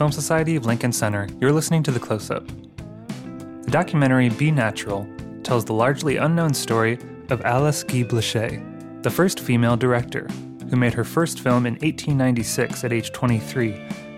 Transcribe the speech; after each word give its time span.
Film 0.00 0.10
Society 0.10 0.56
of 0.56 0.64
Lincoln 0.64 0.92
Center, 0.92 1.28
you're 1.42 1.52
listening 1.52 1.82
to 1.82 1.90
The 1.90 2.00
Close 2.00 2.30
Up. 2.30 2.46
The 2.46 3.70
documentary 3.70 4.30
Be 4.30 4.50
Natural 4.50 5.06
tells 5.42 5.66
the 5.66 5.74
largely 5.74 6.16
unknown 6.16 6.54
story 6.54 6.98
of 7.28 7.42
Alice 7.42 7.82
Guy 7.84 8.04
Blaché, 8.04 9.02
the 9.02 9.10
first 9.10 9.40
female 9.40 9.76
director, 9.76 10.26
who 10.70 10.76
made 10.76 10.94
her 10.94 11.04
first 11.04 11.40
film 11.40 11.66
in 11.66 11.74
1896 11.74 12.82
at 12.82 12.94
age 12.94 13.12
23 13.12 13.74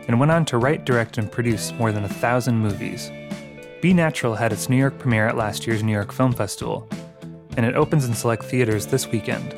and 0.07 0.21
went 0.21 0.31
on 0.31 0.45
to 0.45 0.59
write, 0.59 0.85
direct, 0.85 1.19
and 1.19 1.33
produce 1.33 1.73
more 1.73 1.91
than 1.91 2.05
a 2.05 2.09
thousand 2.09 2.59
movies. 2.59 3.11
Be 3.81 3.93
Natural 3.93 4.37
had 4.37 4.53
its 4.53 4.69
New 4.69 4.77
York 4.77 5.01
premiere 5.01 5.27
at 5.27 5.37
last 5.37 5.67
year's 5.67 5.83
New 5.83 5.91
York 5.91 6.13
Film 6.13 6.33
Festival, 6.33 6.89
and 7.57 7.67
it 7.67 7.75
opens 7.75 8.05
in 8.05 8.15
select 8.15 8.45
theaters 8.45 8.87
this 8.87 9.09
weekend. 9.09 9.53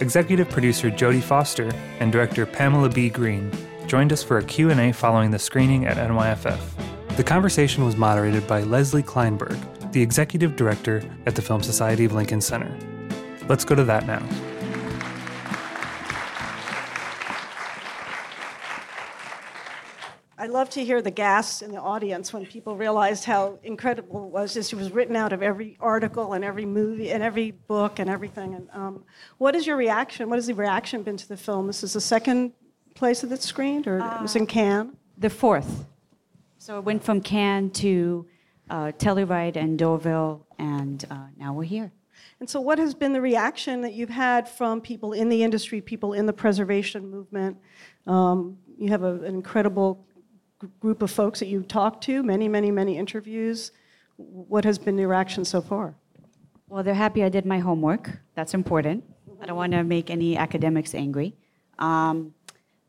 Executive 0.00 0.50
producer 0.50 0.90
Jodie 0.90 1.22
Foster 1.22 1.70
and 2.00 2.10
director 2.10 2.44
Pamela 2.44 2.88
B. 2.88 3.08
Green 3.08 3.52
joined 3.92 4.10
us 4.10 4.22
for 4.22 4.38
a 4.38 4.42
Q&A 4.42 4.90
following 4.90 5.30
the 5.30 5.38
screening 5.38 5.84
at 5.84 5.98
NYFF. 5.98 6.58
The 7.18 7.22
conversation 7.22 7.84
was 7.84 7.94
moderated 7.94 8.46
by 8.46 8.62
Lesli 8.62 9.02
Klainberg, 9.02 9.92
the 9.92 10.00
executive 10.00 10.56
director 10.56 11.02
at 11.26 11.34
the 11.34 11.42
Film 11.42 11.62
Society 11.62 12.06
of 12.06 12.14
Lincoln 12.14 12.40
Center. 12.40 12.74
Let's 13.48 13.66
go 13.66 13.74
to 13.74 13.84
that 13.84 14.06
now. 14.06 14.26
I 20.38 20.46
love 20.46 20.70
to 20.70 20.82
hear 20.82 21.02
the 21.02 21.10
gasps 21.10 21.60
in 21.60 21.70
the 21.70 21.80
audience 21.80 22.32
when 22.32 22.46
people 22.46 22.78
realized 22.78 23.24
how 23.24 23.58
incredible 23.62 24.24
it 24.24 24.30
was. 24.30 24.54
Just 24.54 24.72
it 24.72 24.76
was 24.76 24.90
written 24.90 25.16
out 25.16 25.34
of 25.34 25.42
every 25.42 25.76
article 25.80 26.32
and 26.32 26.42
every 26.42 26.64
movie 26.64 27.10
and 27.10 27.22
every 27.22 27.50
book 27.50 27.98
and 27.98 28.08
everything. 28.08 28.54
And 28.54 28.68
um, 28.72 29.04
what 29.36 29.54
is 29.54 29.66
your 29.66 29.76
reaction? 29.76 30.30
What 30.30 30.36
has 30.36 30.46
the 30.46 30.54
reaction 30.54 31.02
been 31.02 31.18
to 31.18 31.28
the 31.28 31.36
film? 31.36 31.66
This 31.66 31.84
is 31.84 31.92
the 31.92 32.00
second 32.00 32.52
place 32.94 33.20
that 33.22 33.32
it's 33.32 33.46
screened, 33.46 33.86
or 33.86 34.00
uh, 34.00 34.18
it 34.18 34.22
was 34.22 34.36
in 34.36 34.46
Cannes. 34.46 34.96
The 35.18 35.30
fourth. 35.30 35.86
So 36.58 36.78
it 36.78 36.84
went 36.84 37.02
from 37.02 37.20
Cannes 37.20 37.70
to 37.70 38.26
uh, 38.70 38.92
Telluride 38.92 39.56
and 39.56 39.78
Deauville, 39.78 40.46
and 40.58 41.04
uh, 41.10 41.26
now 41.36 41.52
we're 41.52 41.64
here. 41.64 41.92
And 42.40 42.48
so, 42.48 42.60
what 42.60 42.78
has 42.78 42.94
been 42.94 43.12
the 43.12 43.20
reaction 43.20 43.82
that 43.82 43.94
you've 43.94 44.10
had 44.10 44.48
from 44.48 44.80
people 44.80 45.12
in 45.12 45.28
the 45.28 45.42
industry, 45.42 45.80
people 45.80 46.12
in 46.12 46.26
the 46.26 46.32
preservation 46.32 47.10
movement? 47.10 47.56
Um, 48.06 48.58
you 48.78 48.88
have 48.88 49.02
a, 49.02 49.14
an 49.14 49.34
incredible 49.34 50.06
group 50.80 51.02
of 51.02 51.10
folks 51.10 51.40
that 51.40 51.46
you've 51.46 51.68
talked 51.68 52.04
to, 52.04 52.22
many, 52.22 52.48
many, 52.48 52.70
many 52.70 52.96
interviews. 52.96 53.72
What 54.16 54.64
has 54.64 54.78
been 54.78 54.96
the 54.96 55.06
reaction 55.06 55.44
so 55.44 55.60
far? 55.60 55.94
Well, 56.68 56.82
they're 56.82 56.94
happy 56.94 57.22
I 57.22 57.28
did 57.28 57.44
my 57.44 57.58
homework. 57.58 58.10
That's 58.34 58.54
important. 58.54 59.04
I 59.40 59.46
don't 59.46 59.56
want 59.56 59.72
to 59.72 59.82
make 59.84 60.10
any 60.10 60.36
academics 60.36 60.94
angry. 60.94 61.34
Um, 61.78 62.34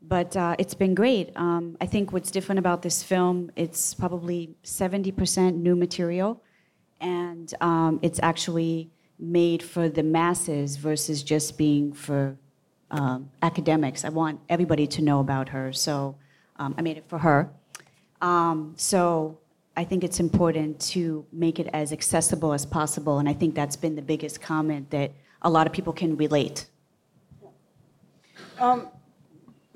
but 0.08 0.36
uh, 0.36 0.56
it's 0.58 0.74
been 0.74 0.94
great. 0.94 1.30
Um, 1.36 1.76
I 1.80 1.86
think 1.86 2.12
what's 2.12 2.30
different 2.30 2.58
about 2.58 2.82
this 2.82 3.02
film, 3.02 3.50
it's 3.56 3.94
probably 3.94 4.54
70% 4.64 5.56
new 5.56 5.76
material, 5.76 6.42
and 7.00 7.52
um, 7.60 8.00
it's 8.02 8.20
actually 8.22 8.90
made 9.18 9.62
for 9.62 9.88
the 9.88 10.02
masses 10.02 10.76
versus 10.76 11.22
just 11.22 11.56
being 11.56 11.92
for 11.92 12.36
um, 12.90 13.30
academics. 13.42 14.04
I 14.04 14.10
want 14.10 14.40
everybody 14.48 14.86
to 14.88 15.02
know 15.02 15.20
about 15.20 15.48
her, 15.48 15.72
so 15.72 16.16
um, 16.56 16.74
I 16.76 16.82
made 16.82 16.98
it 16.98 17.04
for 17.08 17.18
her. 17.18 17.50
Um, 18.20 18.74
so 18.76 19.38
I 19.76 19.84
think 19.84 20.04
it's 20.04 20.20
important 20.20 20.80
to 20.92 21.24
make 21.32 21.58
it 21.58 21.68
as 21.72 21.92
accessible 21.92 22.52
as 22.52 22.66
possible, 22.66 23.18
and 23.18 23.28
I 23.28 23.32
think 23.32 23.54
that's 23.54 23.76
been 23.76 23.96
the 23.96 24.02
biggest 24.02 24.40
comment 24.40 24.90
that 24.90 25.12
a 25.42 25.50
lot 25.50 25.66
of 25.66 25.72
people 25.72 25.92
can 25.92 26.16
relate. 26.16 26.66
Um, 28.58 28.88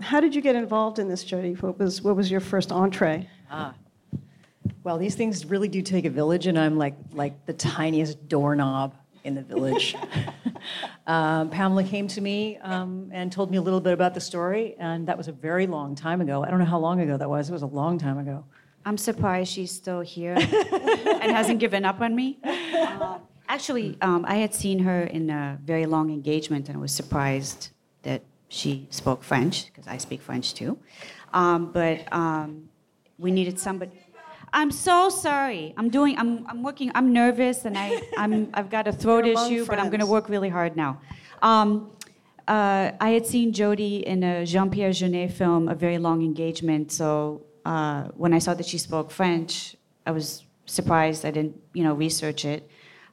how 0.00 0.20
did 0.20 0.34
you 0.34 0.40
get 0.40 0.56
involved 0.56 0.98
in 0.98 1.08
this, 1.08 1.24
Jodie? 1.24 1.60
What 1.60 1.78
was 1.78 2.02
what 2.02 2.16
was 2.16 2.30
your 2.30 2.40
first 2.40 2.72
entree? 2.72 3.28
Ah. 3.50 3.74
Well, 4.84 4.98
these 4.98 5.14
things 5.14 5.44
really 5.46 5.68
do 5.68 5.82
take 5.82 6.04
a 6.04 6.10
village, 6.10 6.46
and 6.46 6.58
I'm 6.58 6.76
like 6.76 6.94
like 7.12 7.46
the 7.46 7.52
tiniest 7.52 8.28
doorknob 8.28 8.94
in 9.24 9.34
the 9.34 9.42
village. 9.42 9.96
um, 11.06 11.50
Pamela 11.50 11.84
came 11.84 12.08
to 12.08 12.20
me 12.20 12.58
um, 12.58 13.10
and 13.12 13.32
told 13.32 13.50
me 13.50 13.56
a 13.56 13.62
little 13.62 13.80
bit 13.80 13.92
about 13.92 14.14
the 14.14 14.20
story, 14.20 14.76
and 14.78 15.06
that 15.08 15.16
was 15.16 15.28
a 15.28 15.32
very 15.32 15.66
long 15.66 15.94
time 15.94 16.20
ago. 16.20 16.44
I 16.44 16.50
don't 16.50 16.58
know 16.58 16.64
how 16.64 16.78
long 16.78 17.00
ago 17.00 17.16
that 17.16 17.28
was. 17.28 17.50
It 17.50 17.52
was 17.52 17.62
a 17.62 17.66
long 17.66 17.98
time 17.98 18.18
ago. 18.18 18.44
I'm 18.84 18.96
surprised 18.96 19.52
she's 19.52 19.70
still 19.70 20.00
here 20.00 20.34
and 20.38 21.32
hasn't 21.32 21.60
given 21.60 21.84
up 21.84 22.00
on 22.00 22.14
me. 22.14 22.38
Uh, 22.42 23.18
actually, 23.46 23.98
um, 24.00 24.24
I 24.26 24.36
had 24.36 24.54
seen 24.54 24.78
her 24.78 25.02
in 25.02 25.28
a 25.28 25.58
very 25.62 25.84
long 25.84 26.10
engagement 26.10 26.68
and 26.68 26.78
I 26.78 26.80
was 26.80 26.92
surprised 26.92 27.70
that 28.02 28.22
she 28.48 28.86
spoke 28.90 29.22
French, 29.22 29.66
because 29.66 29.86
I 29.86 29.98
speak 29.98 30.22
French 30.22 30.54
too. 30.54 30.78
Um, 31.32 31.72
but 31.72 32.10
um, 32.12 32.68
we 33.18 33.30
needed 33.30 33.58
somebody. 33.58 33.92
I'm 34.52 34.70
so 34.70 35.10
sorry. 35.10 35.74
I'm 35.76 35.90
doing. 35.90 36.18
I'm. 36.18 36.46
I'm 36.48 36.62
working. 36.62 36.90
I'm 36.94 37.12
nervous, 37.12 37.64
and 37.64 37.76
I. 37.76 38.00
I'm. 38.16 38.48
I've 38.54 38.70
got 38.70 38.88
a 38.88 38.92
throat 38.92 39.26
issue, 39.26 39.66
but 39.66 39.78
I'm 39.78 39.88
going 39.88 40.00
to 40.00 40.06
work 40.06 40.28
really 40.28 40.48
hard 40.48 40.76
now. 40.76 41.00
Um, 41.42 41.90
uh, 42.46 42.92
I 42.98 43.10
had 43.10 43.26
seen 43.26 43.52
Jodie 43.52 44.02
in 44.02 44.22
a 44.22 44.46
Jean-Pierre 44.46 44.90
Jeunet 44.90 45.32
film, 45.32 45.68
A 45.68 45.74
Very 45.74 45.98
Long 45.98 46.22
Engagement. 46.22 46.90
So 46.90 47.42
uh, 47.66 48.04
when 48.16 48.32
I 48.32 48.38
saw 48.38 48.54
that 48.54 48.64
she 48.64 48.78
spoke 48.78 49.10
French, 49.10 49.76
I 50.06 50.12
was 50.12 50.44
surprised. 50.64 51.26
I 51.26 51.30
didn't, 51.30 51.60
you 51.74 51.84
know, 51.84 51.92
research 51.92 52.46
it. 52.46 52.68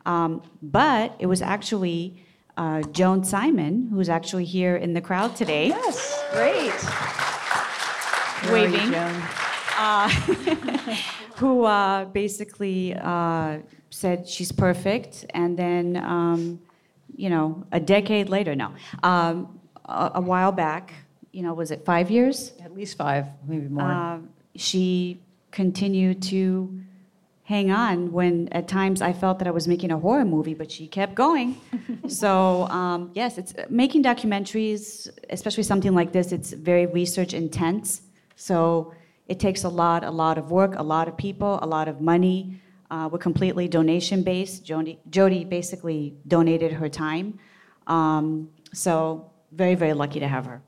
Um, 0.06 0.42
but 0.62 1.16
it 1.20 1.26
was 1.26 1.42
actually 1.42 2.24
uh, 2.58 2.82
Joan 2.84 3.24
Simon, 3.24 3.90
who's 3.92 4.10
actually 4.10 4.46
here 4.46 4.76
in 4.76 4.94
the 4.94 5.02
crowd 5.02 5.36
today. 5.36 5.68
Yes, 5.68 6.24
great. 6.34 6.74
Waving. 8.52 8.94
Uh, 9.78 10.10
who 11.36 11.66
uh, 11.66 12.06
basically 12.06 12.94
uh, 12.96 13.60
said 13.90 14.28
she's 14.28 14.52
perfect, 14.52 15.26
and 15.32 15.58
then, 15.58 15.98
um, 15.98 16.62
you 17.16 17.30
know, 17.30 17.66
a 17.72 17.80
decade 17.80 18.30
later, 18.30 18.56
no, 18.56 18.72
um, 19.04 19.60
a, 19.86 20.12
a, 20.16 20.22
while 20.22 20.52
back, 20.54 20.94
you 21.34 21.42
know, 21.42 21.54
was 21.54 21.72
it 21.72 21.84
five 21.84 22.10
years? 22.10 22.54
At 22.64 22.74
least 22.74 22.98
five, 22.98 23.28
maybe 23.46 23.68
more. 23.68 23.84
Uh, 23.84 24.20
she 24.56 25.20
continued 25.52 26.22
to 26.24 26.82
hang 27.46 27.70
on 27.70 28.12
when 28.12 28.50
at 28.52 28.68
times 28.68 29.02
I 29.02 29.14
felt 29.14 29.38
that 29.40 29.48
I 29.48 29.52
was 29.52 29.68
making 29.68 29.92
a 29.92 30.00
horror 30.00 30.26
movie, 30.26 30.56
but 30.56 30.72
she 30.72 30.88
kept 30.88 31.14
going. 31.14 31.62
so 32.08 32.68
um, 32.70 33.12
yes, 33.14 33.38
it's 33.38 33.54
making 33.70 34.04
documentaries, 34.04 35.08
especially 35.30 35.64
something 35.64 35.94
like 35.94 36.12
this. 36.12 36.32
It's 36.32 36.52
very 36.54 36.88
research 36.88 37.34
intense. 37.34 38.02
So 38.36 38.94
it 39.28 39.40
takes 39.40 39.64
a 39.64 39.70
lot, 39.70 40.04
a 40.04 40.10
lot 40.12 40.38
of 40.38 40.50
work, 40.50 40.74
a 40.76 40.84
lot 40.84 41.08
of 41.08 41.16
people, 41.18 41.60
a 41.62 41.68
lot 41.68 41.88
of 41.88 42.02
money. 42.02 42.60
Uh, 42.90 43.10
we're 43.12 43.20
completely 43.20 43.68
donation 43.68 44.24
based. 44.24 44.66
Jody, 44.66 45.00
Jodie 45.10 45.48
basically 45.48 46.16
donated 46.28 46.72
her 46.74 46.90
time. 46.90 47.40
Um, 47.88 48.50
so 48.74 49.32
very, 49.52 49.76
very 49.76 49.94
lucky 49.94 50.20
to 50.20 50.28
have 50.28 50.46
her. 50.46 50.62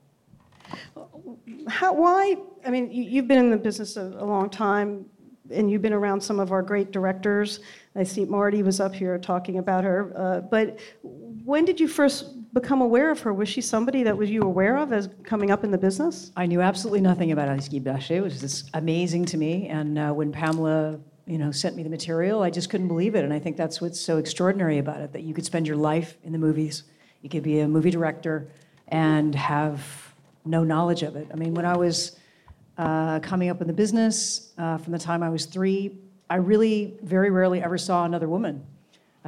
How, 1.68 1.92
why? 1.92 2.36
I 2.64 2.70
mean, 2.70 2.90
you, 2.90 3.20
have 3.20 3.28
been 3.28 3.38
in 3.38 3.50
the 3.50 3.56
business 3.56 3.96
a, 3.96 4.02
a, 4.02 4.24
long 4.24 4.48
time, 4.50 5.06
and 5.50 5.70
you've 5.70 5.82
been 5.82 5.92
around 5.92 6.20
some 6.20 6.40
of 6.40 6.52
our 6.52 6.62
great 6.62 6.92
directors. 6.92 7.60
I 7.94 8.02
see 8.02 8.24
Marty 8.24 8.62
was 8.62 8.80
up 8.80 8.94
here 8.94 9.18
talking 9.18 9.58
about 9.58 9.84
her. 9.84 10.12
Uh, 10.16 10.40
but 10.40 10.78
when 11.02 11.64
did 11.64 11.80
you 11.80 11.88
first 11.88 12.34
become 12.52 12.80
aware 12.80 13.10
of 13.10 13.20
her? 13.20 13.32
Was 13.32 13.48
she 13.48 13.60
somebody 13.60 14.02
that 14.02 14.16
was 14.16 14.30
you 14.30 14.42
aware 14.42 14.76
of 14.76 14.92
as 14.92 15.08
coming 15.24 15.50
up 15.50 15.64
in 15.64 15.70
the 15.70 15.78
business? 15.78 16.30
I 16.36 16.46
knew 16.46 16.60
absolutely 16.60 17.00
nothing 17.00 17.32
about 17.32 17.48
Alice 17.48 17.68
Guy 17.68 17.78
Blaché. 17.78 18.12
It 18.12 18.20
was 18.20 18.40
just 18.40 18.70
amazing 18.74 19.24
to 19.26 19.36
me. 19.36 19.68
And 19.68 19.98
uh, 19.98 20.12
when 20.12 20.32
Pamela, 20.32 20.98
you 21.26 21.38
know, 21.38 21.50
sent 21.50 21.76
me 21.76 21.82
the 21.82 21.90
material, 21.90 22.42
I 22.42 22.50
just 22.50 22.70
couldn't 22.70 22.88
believe 22.88 23.14
it. 23.14 23.24
And 23.24 23.32
I 23.32 23.38
think 23.38 23.56
that's 23.56 23.80
what's 23.80 24.00
so 24.00 24.18
extraordinary 24.18 24.78
about 24.78 25.00
it, 25.00 25.12
that 25.12 25.22
you 25.22 25.34
could 25.34 25.44
spend 25.44 25.66
your 25.66 25.76
life 25.76 26.16
in 26.24 26.32
the 26.32 26.38
movies. 26.38 26.84
You 27.22 27.28
could 27.28 27.42
be 27.42 27.60
a 27.60 27.68
movie 27.68 27.90
director 27.90 28.48
and 28.88 29.34
have 29.34 30.14
no 30.44 30.64
knowledge 30.64 31.02
of 31.02 31.16
it. 31.16 31.28
I 31.32 31.36
mean, 31.36 31.54
when 31.54 31.66
I 31.66 31.76
was 31.76 32.17
uh, 32.78 33.20
coming 33.20 33.50
up 33.50 33.60
in 33.60 33.66
the 33.66 33.72
business, 33.72 34.52
uh, 34.56 34.78
from 34.78 34.92
the 34.92 34.98
time 34.98 35.22
I 35.22 35.28
was 35.28 35.44
three, 35.44 35.98
I 36.30 36.36
really 36.36 36.96
very 37.02 37.30
rarely 37.30 37.62
ever 37.62 37.76
saw 37.76 38.04
another 38.04 38.28
woman 38.28 38.64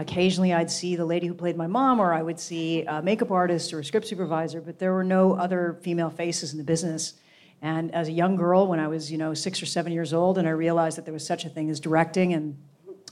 Occasionally, 0.00 0.55
I'd 0.55 0.70
see 0.70 0.97
the 0.97 1.05
lady 1.05 1.26
who 1.26 1.35
played 1.35 1.58
my 1.58 1.67
mom, 1.67 2.00
or 2.00 2.14
I 2.14 2.23
would 2.23 2.41
see 2.41 2.85
a 2.85 3.02
makeup 3.02 3.31
artist 3.31 3.75
or 3.75 3.81
a 3.81 3.85
script 3.85 4.06
supervisor, 4.06 4.61
but 4.61 4.79
there 4.79 4.94
were 4.94 5.05
no 5.05 5.35
other 5.35 5.79
female 5.82 6.08
faces 6.08 6.52
in 6.52 6.58
the 6.58 6.64
business. 6.64 7.14
And 7.61 7.94
as 7.94 8.08
a 8.08 8.12
young 8.12 8.37
girl, 8.37 8.67
when 8.67 8.81
I 8.81 8.88
was, 8.88 9.12
you 9.12 9.19
know, 9.19 9.35
six 9.35 9.62
or 9.62 9.67
seven 9.67 9.93
years 9.93 10.14
old, 10.14 10.38
and 10.38 10.49
I 10.49 10.53
realized 10.53 10.96
that 10.96 11.05
there 11.05 11.12
was 11.12 11.26
such 11.26 11.44
a 11.44 11.50
thing 11.50 11.69
as 11.69 11.81
directing, 11.81 12.32
and 12.32 12.56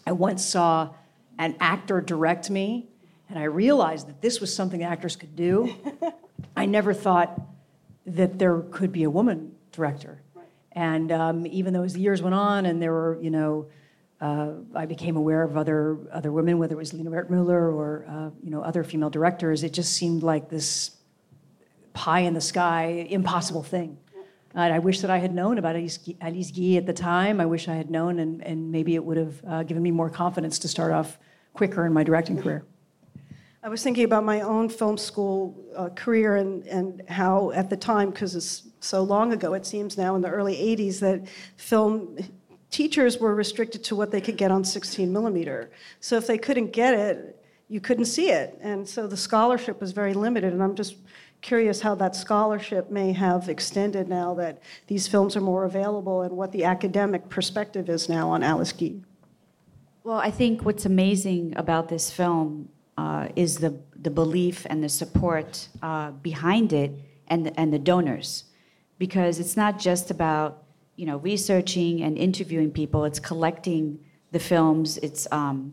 I 0.07 0.13
once 0.13 0.43
saw 0.45 0.95
an 1.39 1.57
actor 1.61 2.01
direct 2.01 2.49
me, 2.49 2.89
and 3.29 3.39
I 3.39 3.45
realized 3.45 4.09
that 4.09 4.23
this 4.23 4.41
was 4.41 4.55
something 4.55 4.83
actors 4.83 5.15
could 5.15 5.37
do. 5.37 5.75
I 6.57 6.65
never 6.65 6.95
thought 6.95 7.39
that 8.07 8.39
there 8.39 8.61
could 8.71 8.93
be 8.93 9.03
a 9.03 9.11
woman 9.11 9.55
director. 9.73 10.23
And 10.79 11.11
um, 11.11 11.45
even 11.49 11.73
though 11.73 11.83
as 11.83 11.95
the 11.95 12.01
years 12.01 12.23
went 12.23 12.37
on, 12.37 12.65
and 12.65 12.81
there 12.81 12.93
were, 12.93 13.19
you 13.21 13.31
know, 13.31 13.67
uh, 14.21 14.53
I 14.77 14.87
became 14.87 15.17
aware 15.17 15.43
of 15.43 15.57
other 15.57 15.99
other 16.13 16.31
women, 16.31 16.59
whether 16.61 16.75
it 16.75 16.79
was 16.79 16.95
Lina 16.95 17.11
Wertmuller 17.11 17.75
or 17.81 18.07
uh, 18.09 18.31
you 18.45 18.51
know 18.53 18.63
other 18.63 18.85
female 18.85 19.11
directors. 19.11 19.65
It 19.65 19.73
just 19.73 19.95
seemed 19.95 20.23
like 20.23 20.49
this 20.49 20.93
pie 21.95 22.21
in 22.21 22.33
the 22.33 22.41
sky, 22.41 23.09
impossible 23.11 23.65
thing. 23.65 23.99
And 24.55 24.73
I 24.73 24.79
wish 24.79 25.01
that 25.01 25.11
I 25.11 25.19
had 25.19 25.35
known 25.35 25.59
about 25.59 25.75
Alice 25.75 25.99
Guy 25.99 26.77
at 26.77 26.87
the 26.87 26.95
time. 26.95 27.41
I 27.41 27.47
wish 27.47 27.67
I 27.67 27.75
had 27.75 27.91
known, 27.91 28.21
and, 28.21 28.41
and 28.45 28.71
maybe 28.71 28.95
it 28.95 29.05
would 29.05 29.17
have 29.17 29.35
uh, 29.47 29.63
given 29.65 29.83
me 29.83 29.91
more 29.91 30.09
confidence 30.09 30.61
to 30.61 30.69
start 30.69 30.93
off 30.93 31.19
quicker 31.55 31.85
in 31.87 31.93
my 31.93 32.05
directing 32.05 32.41
career. 32.41 32.65
I 33.63 33.69
was 33.69 33.83
thinking 33.83 34.05
about 34.05 34.25
my 34.25 34.41
own 34.43 34.69
film 34.69 34.97
school 34.97 35.57
uh, 35.77 35.89
career 35.89 36.37
and, 36.37 36.65
and 36.67 37.03
how, 37.09 37.51
at 37.51 37.69
the 37.69 37.77
time, 37.77 38.11
because 38.11 38.37
it's 38.37 38.69
so 38.81 39.03
long 39.03 39.33
ago, 39.33 39.55
it 39.55 39.67
seems 39.67 39.99
now 39.99 40.15
in 40.15 40.23
the 40.23 40.29
early 40.29 40.55
80s, 40.55 41.01
that 41.01 41.27
film 41.57 42.17
teachers 42.71 43.19
were 43.19 43.35
restricted 43.35 43.83
to 43.85 43.97
what 43.97 44.13
they 44.13 44.21
could 44.21 44.37
get 44.37 44.53
on 44.53 44.63
16 44.65 45.13
millimeter. 45.13 45.71
So 45.99 46.17
if 46.17 46.27
they 46.27 46.39
couldn't 46.39 46.73
get 46.73 46.95
it, 46.95 47.45
you 47.69 47.81
couldn't 47.81 48.05
see 48.05 48.31
it. 48.31 48.57
And 48.63 48.89
so 48.89 49.09
the 49.09 49.17
scholarship 49.17 49.81
was 49.81 49.91
very 49.91 50.15
limited. 50.15 50.53
And 50.53 50.63
I'm 50.63 50.77
just 50.77 50.97
curious 51.41 51.81
how 51.81 51.97
that 51.97 52.15
scholarship 52.15 52.91
may 52.91 53.13
have 53.13 53.49
extended 53.49 54.09
now 54.09 54.35
that 54.35 54.63
these 54.87 55.09
films 55.09 55.37
are 55.37 55.41
more 55.41 55.65
available 55.65 56.23
and 56.23 56.37
what 56.37 56.53
the 56.53 56.65
academic 56.65 57.29
perspective 57.29 57.89
is 57.89 58.09
now 58.09 58.31
on 58.31 58.43
Alice 58.45 58.73
Guy. 58.73 58.95
Well, 60.05 60.19
I 60.19 60.31
think 60.31 60.65
what's 60.65 60.87
amazing 60.87 61.55
about 61.57 61.89
this 61.89 62.11
film 62.11 62.71
uh, 62.99 63.29
is 63.37 63.59
the, 63.59 63.73
the 64.07 64.11
belief 64.11 64.67
and 64.69 64.83
the 64.83 64.89
support 64.89 65.69
uh, 65.83 66.11
behind 66.11 66.73
it 66.73 66.91
and 67.29 67.47
the, 67.47 67.61
and 67.61 67.73
the 67.73 67.79
donors. 67.79 68.45
Because 68.99 69.39
it's 69.39 69.57
not 69.57 69.79
just 69.79 70.11
about 70.11 70.65
you 70.97 71.07
know, 71.07 71.19
researching 71.19 72.03
and 72.03 72.19
interviewing 72.19 72.73
people, 72.73 73.05
it's 73.05 73.21
collecting 73.21 74.01
the 74.33 74.41
films, 74.41 74.99
it's, 74.99 75.29
um, 75.31 75.73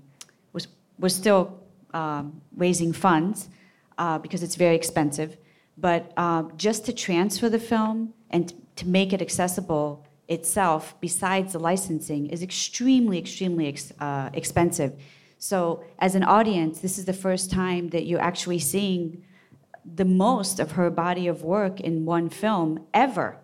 we're, 0.54 0.68
we're 1.00 1.10
still 1.10 1.60
um, 1.95 2.39
raising 2.56 2.94
funds 2.94 3.50
uh, 3.98 4.19
because 4.19 4.44
it's 4.44 4.56
very 4.56 4.75
expensive. 4.75 5.36
But 5.78 6.13
uh, 6.16 6.44
just 6.56 6.86
to 6.86 6.94
transfer 6.94 7.50
the 7.50 7.60
film 7.60 8.13
and 8.30 8.54
to 8.75 8.88
make 8.88 9.13
it 9.13 9.21
accessible 9.21 10.06
itself, 10.28 10.94
besides 11.01 11.54
the 11.54 11.60
licensing, 11.60 12.28
is 12.28 12.44
extremely, 12.44 13.18
extremely 13.18 13.68
ex- 13.68 13.94
uh, 14.00 14.30
expensive. 14.33 14.94
So, 15.37 15.83
as 15.99 16.15
an 16.15 16.23
audience, 16.23 16.79
this 16.79 16.97
is 16.97 17.05
the 17.05 17.13
first 17.13 17.51
time 17.51 17.89
that 17.89 18.05
you're 18.05 18.21
actually 18.21 18.59
seeing 18.59 19.23
the 19.95 20.05
most 20.05 20.59
of 20.59 20.71
her 20.71 20.89
body 20.89 21.27
of 21.27 21.43
work 21.43 21.79
in 21.79 22.05
one 22.05 22.29
film 22.29 22.85
ever 22.93 23.37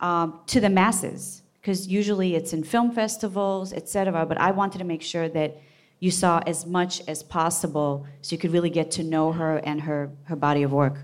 um, 0.00 0.40
to 0.46 0.60
the 0.60 0.70
masses. 0.70 1.42
Because 1.60 1.86
usually 1.86 2.34
it's 2.34 2.52
in 2.52 2.62
film 2.64 2.90
festivals, 2.90 3.72
et 3.72 3.88
cetera. 3.88 4.26
But 4.26 4.38
I 4.38 4.50
wanted 4.50 4.78
to 4.78 4.84
make 4.84 5.02
sure 5.02 5.28
that 5.30 5.60
you 6.00 6.10
saw 6.10 6.42
as 6.46 6.66
much 6.66 7.00
as 7.08 7.22
possible 7.22 8.06
so 8.20 8.34
you 8.34 8.38
could 8.38 8.52
really 8.52 8.68
get 8.68 8.90
to 8.90 9.02
know 9.02 9.32
her 9.32 9.58
and 9.58 9.80
her, 9.80 10.10
her 10.24 10.36
body 10.36 10.62
of 10.62 10.72
work. 10.72 10.98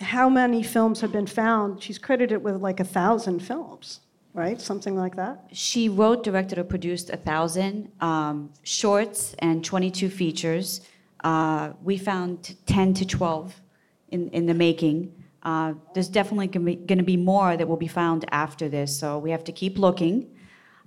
How 0.00 0.28
many 0.28 0.62
films 0.62 1.00
have 1.00 1.12
been 1.12 1.26
found? 1.26 1.82
She's 1.82 1.98
credited 1.98 2.42
with 2.42 2.56
like 2.56 2.80
a 2.80 2.84
thousand 2.84 3.40
films, 3.40 4.00
right? 4.34 4.60
Something 4.60 4.96
like 4.96 5.14
that. 5.16 5.46
She 5.52 5.88
wrote, 5.88 6.24
directed, 6.24 6.58
or 6.58 6.64
produced 6.64 7.08
a 7.10 7.16
thousand 7.16 7.90
um, 8.00 8.52
shorts 8.64 9.34
and 9.38 9.64
22 9.64 10.10
features. 10.10 10.80
Uh, 11.22 11.70
we 11.82 11.96
found 11.96 12.56
10 12.66 12.94
to 12.94 13.06
12 13.06 13.62
in, 14.10 14.28
in 14.30 14.46
the 14.46 14.54
making. 14.54 15.14
Uh, 15.44 15.74
there's 15.94 16.08
definitely 16.08 16.48
going 16.48 16.98
to 16.98 17.04
be 17.04 17.16
more 17.16 17.56
that 17.56 17.66
will 17.66 17.76
be 17.76 17.88
found 17.88 18.24
after 18.32 18.68
this, 18.68 18.98
so 18.98 19.18
we 19.18 19.30
have 19.30 19.44
to 19.44 19.52
keep 19.52 19.78
looking. 19.78 20.30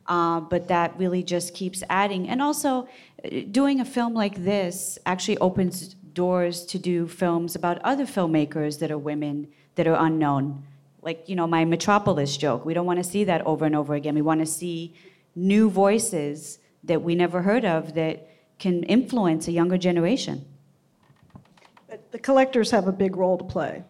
Uh, 0.07 0.39
but 0.39 0.67
that 0.67 0.97
really 0.97 1.23
just 1.23 1.53
keeps 1.53 1.83
adding. 1.89 2.29
And 2.29 2.41
also, 2.41 2.88
uh, 3.23 3.29
doing 3.51 3.79
a 3.79 3.85
film 3.85 4.13
like 4.13 4.44
this 4.44 4.97
actually 5.05 5.38
opens 5.39 5.94
doors 5.94 6.65
to 6.65 6.79
do 6.79 7.07
films 7.07 7.55
about 7.55 7.79
other 7.83 8.05
filmmakers 8.05 8.79
that 8.79 8.89
are 8.89 8.97
women 8.97 9.47
that 9.75 9.85
are 9.85 10.05
unknown. 10.05 10.63
Like, 11.07 11.30
you 11.30 11.38
know, 11.38 11.48
my 11.48 11.63
Metropolis 11.63 12.36
joke. 12.36 12.65
We 12.65 12.74
don't 12.74 12.86
want 12.86 13.00
to 13.01 13.04
see 13.13 13.24
that 13.24 13.42
over 13.45 13.63
and 13.63 13.74
over 13.77 13.95
again. 13.95 14.13
We 14.13 14.21
want 14.21 14.42
to 14.42 14.45
see 14.45 14.94
new 15.36 15.69
voices 15.69 16.59
that 16.83 17.01
we 17.01 17.15
never 17.15 17.42
heard 17.42 17.63
of 17.63 17.94
that 17.94 18.27
can 18.59 18.83
influence 18.83 19.48
a 19.48 19.54
younger 19.54 19.77
generation. 19.77 20.44
But 21.88 22.12
the 22.12 22.19
collectors 22.19 22.71
have 22.71 22.89
a 22.89 22.92
big 22.92 23.15
role 23.15 23.38
to 23.38 23.45
play. 23.45 23.86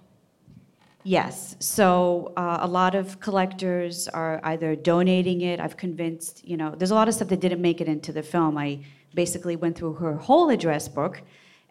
Yes. 1.04 1.56
So 1.60 2.34
uh, 2.38 2.60
a 2.62 2.68
lot 2.68 2.94
of 2.94 3.20
collectors 3.20 4.08
are 4.10 4.40
either 4.44 4.76
donating 4.76 5.42
it. 5.42 5.60
I've 5.60 5.76
convinced, 5.76 6.48
you 6.48 6.56
know, 6.56 6.76
there's 6.78 6.92
a 6.92 6.96
lot 7.02 7.08
of 7.08 7.16
stuff 7.16 7.30
that 7.30 7.40
didn't 7.40 7.64
make 7.64 7.82
it 7.82 7.88
into 7.88 8.14
the 8.14 8.22
film. 8.22 8.60
I 8.60 8.86
basically 9.16 9.56
went 9.56 9.76
through 9.76 9.94
her 9.94 10.18
whole 10.18 10.52
address 10.52 10.88
book 10.88 11.24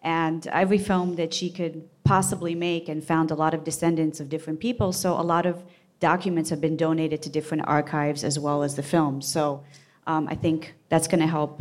and 0.06 0.46
every 0.46 0.78
film 0.78 1.16
that 1.16 1.34
she 1.34 1.50
could 1.50 1.82
possibly 2.04 2.54
make 2.54 2.88
and 2.88 3.02
found 3.02 3.32
a 3.32 3.34
lot 3.34 3.52
of 3.52 3.64
descendants 3.64 4.20
of 4.20 4.28
different 4.28 4.60
people. 4.60 4.92
So 4.92 5.20
a 5.20 5.26
lot 5.34 5.46
of 5.46 5.64
documents 5.98 6.48
have 6.50 6.60
been 6.60 6.76
donated 6.76 7.20
to 7.22 7.28
different 7.28 7.64
archives 7.66 8.22
as 8.22 8.38
well 8.38 8.62
as 8.62 8.76
the 8.76 8.84
film. 8.84 9.20
So 9.20 9.64
um, 10.06 10.28
I 10.28 10.36
think 10.36 10.74
that's 10.90 11.08
going 11.08 11.18
to 11.18 11.26
help 11.26 11.60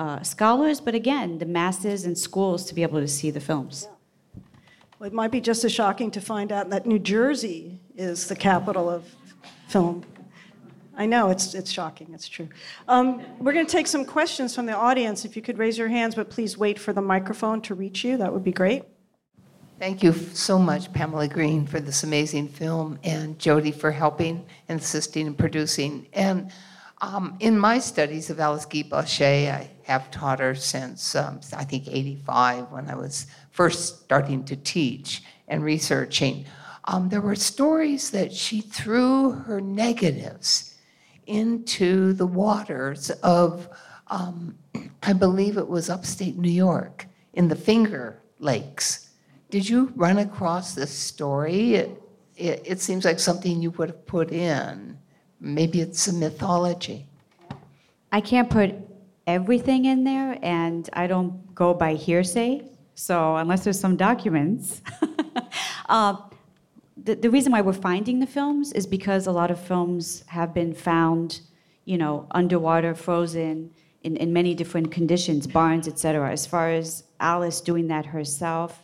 uh, 0.00 0.20
scholars, 0.24 0.80
but 0.80 0.96
again, 0.96 1.38
the 1.38 1.46
masses 1.46 2.04
and 2.04 2.18
schools 2.18 2.64
to 2.64 2.74
be 2.74 2.82
able 2.82 3.00
to 3.00 3.06
see 3.06 3.30
the 3.30 3.40
films. 3.40 3.86
Well, 4.98 5.06
it 5.06 5.12
might 5.12 5.30
be 5.30 5.40
just 5.40 5.62
as 5.62 5.70
shocking 5.72 6.10
to 6.10 6.20
find 6.20 6.50
out 6.50 6.70
that 6.70 6.86
New 6.86 6.98
Jersey 6.98 7.78
is 7.94 8.26
the 8.26 8.34
capital 8.34 8.90
of 8.90 9.14
film. 9.68 10.04
I 10.98 11.04
know, 11.04 11.28
it's, 11.28 11.52
it's 11.52 11.70
shocking, 11.70 12.08
it's 12.14 12.26
true. 12.26 12.48
Um, 12.88 13.22
we're 13.38 13.52
going 13.52 13.66
to 13.66 13.72
take 13.72 13.86
some 13.86 14.06
questions 14.06 14.54
from 14.54 14.64
the 14.64 14.74
audience. 14.74 15.26
If 15.26 15.36
you 15.36 15.42
could 15.42 15.58
raise 15.58 15.76
your 15.76 15.88
hands, 15.88 16.14
but 16.14 16.30
please 16.30 16.56
wait 16.56 16.78
for 16.78 16.94
the 16.94 17.02
microphone 17.02 17.60
to 17.62 17.74
reach 17.74 18.02
you, 18.02 18.16
that 18.16 18.32
would 18.32 18.44
be 18.44 18.52
great. 18.52 18.84
Thank 19.78 20.02
you 20.02 20.14
so 20.14 20.58
much, 20.58 20.90
Pamela 20.94 21.28
Green, 21.28 21.66
for 21.66 21.80
this 21.80 22.02
amazing 22.02 22.48
film, 22.48 22.98
and 23.04 23.38
Jodie 23.38 23.74
for 23.74 23.90
helping 23.90 24.46
and 24.70 24.80
assisting 24.80 25.26
and 25.26 25.36
producing. 25.36 26.06
And 26.14 26.50
um, 27.02 27.36
in 27.40 27.58
my 27.58 27.78
studies 27.78 28.30
of 28.30 28.40
Alice 28.40 28.64
Guy 28.64 28.88
I 28.90 29.68
have 29.82 30.10
taught 30.10 30.40
her 30.40 30.54
since 30.54 31.14
um, 31.14 31.40
I 31.54 31.64
think 31.64 31.88
85 31.88 32.72
when 32.72 32.88
I 32.88 32.94
was 32.94 33.26
first 33.50 34.04
starting 34.04 34.44
to 34.46 34.56
teach 34.56 35.22
and 35.46 35.62
researching. 35.62 36.46
Um, 36.84 37.10
there 37.10 37.20
were 37.20 37.34
stories 37.34 38.10
that 38.12 38.32
she 38.32 38.62
threw 38.62 39.32
her 39.32 39.60
negatives 39.60 40.75
into 41.26 42.12
the 42.12 42.26
waters 42.26 43.10
of, 43.22 43.68
um, 44.08 44.56
I 45.02 45.12
believe 45.12 45.56
it 45.56 45.68
was 45.68 45.90
upstate 45.90 46.36
New 46.36 46.50
York, 46.50 47.06
in 47.34 47.48
the 47.48 47.56
Finger 47.56 48.20
Lakes. 48.38 49.10
Did 49.50 49.68
you 49.68 49.92
run 49.94 50.18
across 50.18 50.74
this 50.74 50.90
story? 50.90 51.74
It, 51.74 52.02
it, 52.36 52.62
it 52.64 52.80
seems 52.80 53.04
like 53.04 53.18
something 53.18 53.62
you 53.62 53.70
would 53.72 53.90
have 53.90 54.06
put 54.06 54.30
in. 54.30 54.98
Maybe 55.40 55.80
it's 55.80 56.08
a 56.08 56.12
mythology. 56.12 57.06
I 58.12 58.20
can't 58.20 58.48
put 58.48 58.74
everything 59.26 59.84
in 59.84 60.04
there, 60.04 60.38
and 60.42 60.88
I 60.92 61.06
don't 61.06 61.54
go 61.54 61.74
by 61.74 61.94
hearsay. 61.94 62.62
So 62.94 63.36
unless 63.36 63.64
there's 63.64 63.78
some 63.78 63.96
documents, 63.96 64.80
uh, 65.88 66.16
the, 66.96 67.14
the 67.14 67.30
reason 67.30 67.52
why 67.52 67.60
we're 67.60 67.72
finding 67.72 68.20
the 68.20 68.26
films 68.26 68.72
is 68.72 68.86
because 68.86 69.26
a 69.26 69.32
lot 69.32 69.50
of 69.50 69.60
films 69.60 70.24
have 70.28 70.54
been 70.54 70.72
found, 70.72 71.40
you 71.84 71.98
know, 71.98 72.26
underwater, 72.30 72.94
frozen, 72.94 73.70
in, 74.02 74.16
in 74.16 74.32
many 74.32 74.54
different 74.54 74.90
conditions, 74.90 75.46
barns, 75.46 75.88
etc. 75.88 76.30
As 76.30 76.46
far 76.46 76.70
as 76.70 77.04
Alice 77.20 77.60
doing 77.60 77.88
that 77.88 78.06
herself, 78.06 78.82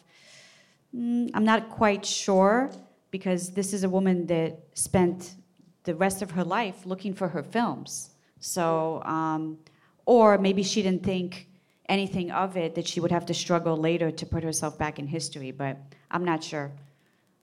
mm, 0.95 1.31
I'm 1.33 1.45
not 1.45 1.71
quite 1.71 2.05
sure 2.05 2.71
because 3.11 3.51
this 3.51 3.73
is 3.73 3.85
a 3.85 3.89
woman 3.89 4.27
that 4.27 4.59
spent 4.75 5.37
the 5.85 5.95
rest 5.95 6.23
of 6.23 6.33
her 6.33 6.45
life 6.45 6.85
looking 6.85 7.15
for 7.15 7.29
her 7.29 7.43
films. 7.43 8.11
So, 8.41 9.03
um, 9.05 9.59
or 10.07 10.39
maybe 10.39 10.63
she 10.63 10.83
didn't 10.83 11.03
think 11.03 11.49
anything 11.89 12.31
of 12.31 12.57
it 12.57 12.75
that 12.75 12.87
she 12.87 13.01
would 13.01 13.13
have 13.13 13.27
to 13.27 13.35
struggle 13.35 13.77
later 13.77 14.11
to 14.11 14.27
put 14.27 14.43
herself 14.43 14.79
back 14.79 14.99
in 14.99 15.07
history, 15.07 15.51
but 15.51 15.77
I'm 16.11 16.25
not 16.25 16.43
sure. 16.43 16.73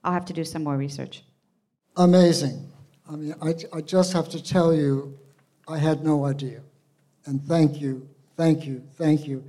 I'll 0.04 0.14
have 0.14 0.26
to 0.26 0.34
do 0.34 0.44
some 0.44 0.64
more 0.64 0.78
research. 0.78 1.24
Amazing. 1.98 2.72
I 3.10 3.16
mean, 3.16 3.36
I, 3.42 3.56
I 3.74 3.82
just 3.82 4.14
have 4.14 4.30
to 4.30 4.44
tell 4.44 4.74
you, 4.74 5.18
I 5.68 5.78
had 5.78 6.04
no 6.04 6.26
idea. 6.26 6.62
And 7.26 7.44
thank 7.44 7.82
you, 7.82 8.08
thank 8.38 8.66
you, 8.66 8.84
thank 8.96 9.28
you. 9.28 9.44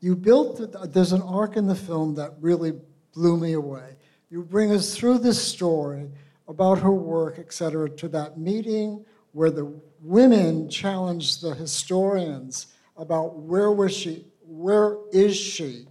You 0.00 0.16
built, 0.16 0.58
the, 0.58 0.66
there's 0.88 1.12
an 1.12 1.22
arc 1.22 1.56
in 1.56 1.66
the 1.66 1.74
film 1.74 2.14
that 2.16 2.32
really 2.40 2.72
blew 3.14 3.36
me 3.36 3.52
away. 3.52 3.96
You 4.30 4.42
bring 4.42 4.72
us 4.72 4.96
through 4.96 5.18
this 5.18 5.40
story 5.40 6.10
about 6.48 6.80
her 6.80 6.90
work, 6.92 7.38
et 7.38 7.52
cetera, 7.52 7.88
to 7.90 8.08
that 8.08 8.38
meeting 8.38 9.04
where 9.32 9.50
the 9.50 9.72
women 10.02 10.68
challenged 10.68 11.40
the 11.40 11.54
historians 11.54 12.66
about 12.96 13.36
where 13.36 13.70
was 13.70 13.94
she, 13.94 14.24
where 14.46 14.96
is 15.12 15.36
she, 15.36 15.86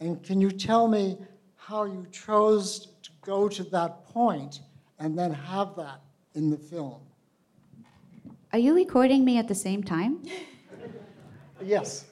and 0.00 0.22
can 0.22 0.40
you 0.40 0.50
tell 0.50 0.88
me 0.88 1.18
how 1.56 1.84
you 1.84 2.06
chose 2.12 2.92
go 3.26 3.48
to 3.48 3.62
that 3.64 4.06
point 4.06 4.60
and 4.98 5.18
then 5.18 5.32
have 5.32 5.74
that 5.76 6.00
in 6.34 6.50
the 6.50 6.56
film? 6.56 7.00
Are 8.52 8.58
you 8.58 8.74
recording 8.74 9.24
me 9.24 9.36
at 9.38 9.48
the 9.48 9.54
same 9.54 9.82
time? 9.82 10.22
Yes. 11.62 12.06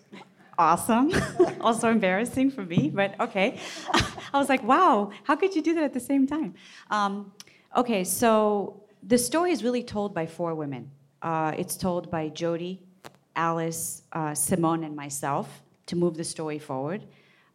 Awesome. 0.59 1.12
also 1.61 1.90
embarrassing 1.90 2.50
for 2.50 2.64
me, 2.64 2.90
but 2.92 3.18
okay. 3.21 3.59
I 4.35 4.38
was 4.38 4.49
like, 4.49 4.62
wow, 4.62 5.11
how 5.23 5.37
could 5.37 5.54
you 5.54 5.62
do 5.62 5.75
that 5.75 5.85
at 5.85 5.94
the 5.94 6.00
same 6.00 6.26
time? 6.26 6.54
Um, 6.90 7.33
Okay, 7.76 8.04
so 8.04 8.85
the 9.02 9.18
story 9.18 9.50
is 9.50 9.64
really 9.64 9.83
told 9.83 10.14
by 10.14 10.26
four 10.26 10.54
women. 10.54 10.92
Uh, 11.21 11.52
it's 11.59 11.76
told 11.76 12.09
by 12.09 12.30
Jodie, 12.30 12.78
Alice, 13.35 14.02
uh, 14.12 14.33
Simone, 14.33 14.85
and 14.85 14.94
myself 14.94 15.64
to 15.87 15.97
move 15.97 16.16
the 16.16 16.23
story 16.23 16.61
forward. 16.61 17.04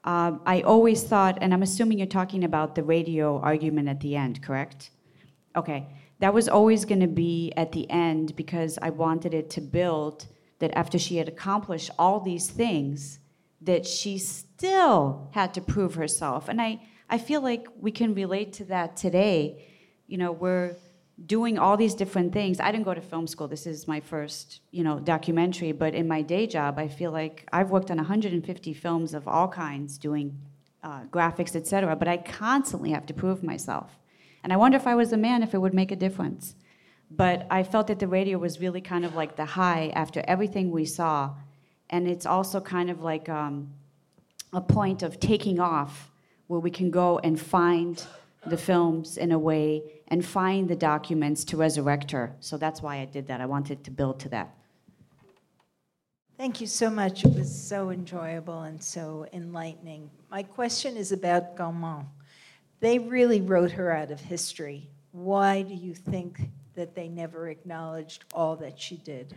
Um, 0.10 0.42
I 0.44 0.62
always 0.62 1.04
thought, 1.04 1.38
and 1.40 1.54
I'm 1.54 1.62
assuming 1.62 2.00
you're 2.00 2.08
talking 2.08 2.44
about 2.44 2.74
the 2.74 2.82
radio 2.82 3.40
argument 3.42 3.88
at 3.90 4.00
the 4.00 4.16
end, 4.16 4.42
correct? 4.42 4.90
Okay, 5.56 5.88
that 6.18 6.34
was 6.34 6.50
always 6.50 6.84
going 6.84 7.02
to 7.02 7.08
be 7.26 7.54
at 7.56 7.74
the 7.74 7.88
end 7.92 8.36
because 8.36 8.80
I 8.82 8.90
wanted 8.90 9.36
it 9.36 9.52
to 9.52 9.62
build 9.62 10.26
that 10.58 10.76
after 10.76 10.98
she 10.98 11.18
had 11.18 11.28
accomplished 11.28 11.92
all 12.00 12.20
these 12.20 12.50
things, 12.50 13.20
that 13.62 13.86
she 13.86 14.18
still 14.18 15.30
had 15.34 15.54
to 15.54 15.62
prove 15.62 15.94
herself. 15.94 16.50
And 16.50 16.60
I, 16.60 16.82
I 17.08 17.20
feel 17.20 17.42
like 17.42 17.68
we 17.80 17.92
can 17.92 18.16
relate 18.16 18.52
to 18.54 18.66
that 18.66 18.98
today. 18.98 19.68
You 20.08 20.18
know, 20.18 20.32
we're 20.32 20.76
doing 21.26 21.58
all 21.58 21.76
these 21.76 21.96
different 21.96 22.32
things. 22.32 22.60
I 22.60 22.72
didn't 22.72 22.86
go 22.86 22.94
to 22.94 23.02
film 23.02 23.28
school. 23.28 23.48
This 23.48 23.66
is 23.68 23.88
my 23.88 24.00
first, 24.00 24.62
you 24.72 24.84
know, 24.84 25.00
documentary. 25.00 25.72
But 25.72 25.94
in 25.94 26.08
my 26.08 26.22
day 26.22 26.48
job, 26.48 26.80
I 26.80 26.88
feel 26.88 27.12
like 27.12 27.48
I've 27.52 27.72
worked 27.72 27.92
on 27.92 27.98
150 27.98 28.74
films 28.74 29.14
of 29.14 29.28
all 29.28 29.48
kinds, 29.48 29.98
doing 29.98 30.38
uh, 30.84 31.02
graphics, 31.12 31.56
etc. 31.56 31.96
But 31.96 32.08
I 32.08 32.18
constantly 32.18 32.92
have 32.92 33.06
to 33.08 33.14
prove 33.14 33.44
myself. 33.44 33.92
And 34.44 34.54
I 34.54 34.58
wonder 34.58 34.78
if 34.78 34.88
I 34.88 34.96
was 34.96 35.12
a 35.12 35.18
man, 35.18 35.44
if 35.44 35.54
it 35.54 35.58
would 35.58 35.74
make 35.74 35.92
a 35.92 35.96
difference. 35.96 36.56
But 37.12 37.48
I 37.50 37.64
felt 37.64 37.88
that 37.88 38.00
the 38.00 38.08
radio 38.08 38.38
was 38.38 38.60
really 38.60 38.82
kind 38.82 39.04
of 39.04 39.16
like 39.16 39.36
the 39.36 39.46
high 39.46 39.92
after 39.96 40.24
everything 40.28 40.72
we 40.72 40.86
saw. 40.86 41.32
And 41.90 42.08
it's 42.08 42.26
also 42.26 42.62
kind 42.62 42.90
of 42.90 43.02
like 43.02 43.28
um, 43.28 43.74
a 44.54 44.62
point 44.62 45.04
of 45.04 45.20
taking 45.20 45.60
off 45.60 46.12
where 46.48 46.60
we 46.60 46.72
can 46.72 46.92
go 46.92 47.20
and 47.20 47.40
find 47.40 48.06
the 48.46 48.58
films 48.58 49.18
in 49.18 49.32
a 49.32 49.40
way 49.40 49.84
and 50.08 50.26
find 50.26 50.68
the 50.68 50.76
documents 50.76 51.44
to 51.46 51.58
resurrect 51.58 52.12
her. 52.12 52.36
So 52.40 52.58
that's 52.58 52.82
why 52.82 52.98
I 52.98 53.06
did 53.06 53.28
that. 53.28 53.42
I 53.42 53.46
wanted 53.46 53.84
to 53.84 53.92
build 53.92 54.20
to 54.22 54.30
that. 54.30 54.56
Thank 56.38 56.62
you 56.62 56.68
so 56.68 56.90
much. 56.90 57.26
It 57.26 57.34
was 57.34 57.54
so 57.54 57.90
enjoyable 57.90 58.62
and 58.62 58.82
so 58.82 59.26
enlightening. 59.34 60.10
My 60.32 60.44
question 60.44 60.96
is 60.96 61.12
about 61.12 61.58
Gaumont. 61.58 62.06
They 62.80 62.98
really 62.98 63.42
wrote 63.42 63.72
her 63.72 63.92
out 63.92 64.10
of 64.10 64.22
history. 64.22 64.90
Why 65.12 65.64
do 65.64 65.74
you 65.74 65.94
think 65.94 66.40
that 66.76 66.96
they 66.96 67.10
never 67.10 67.50
acknowledged 67.50 68.24
all 68.34 68.56
that 68.56 68.80
she 68.80 68.96
did? 68.96 69.34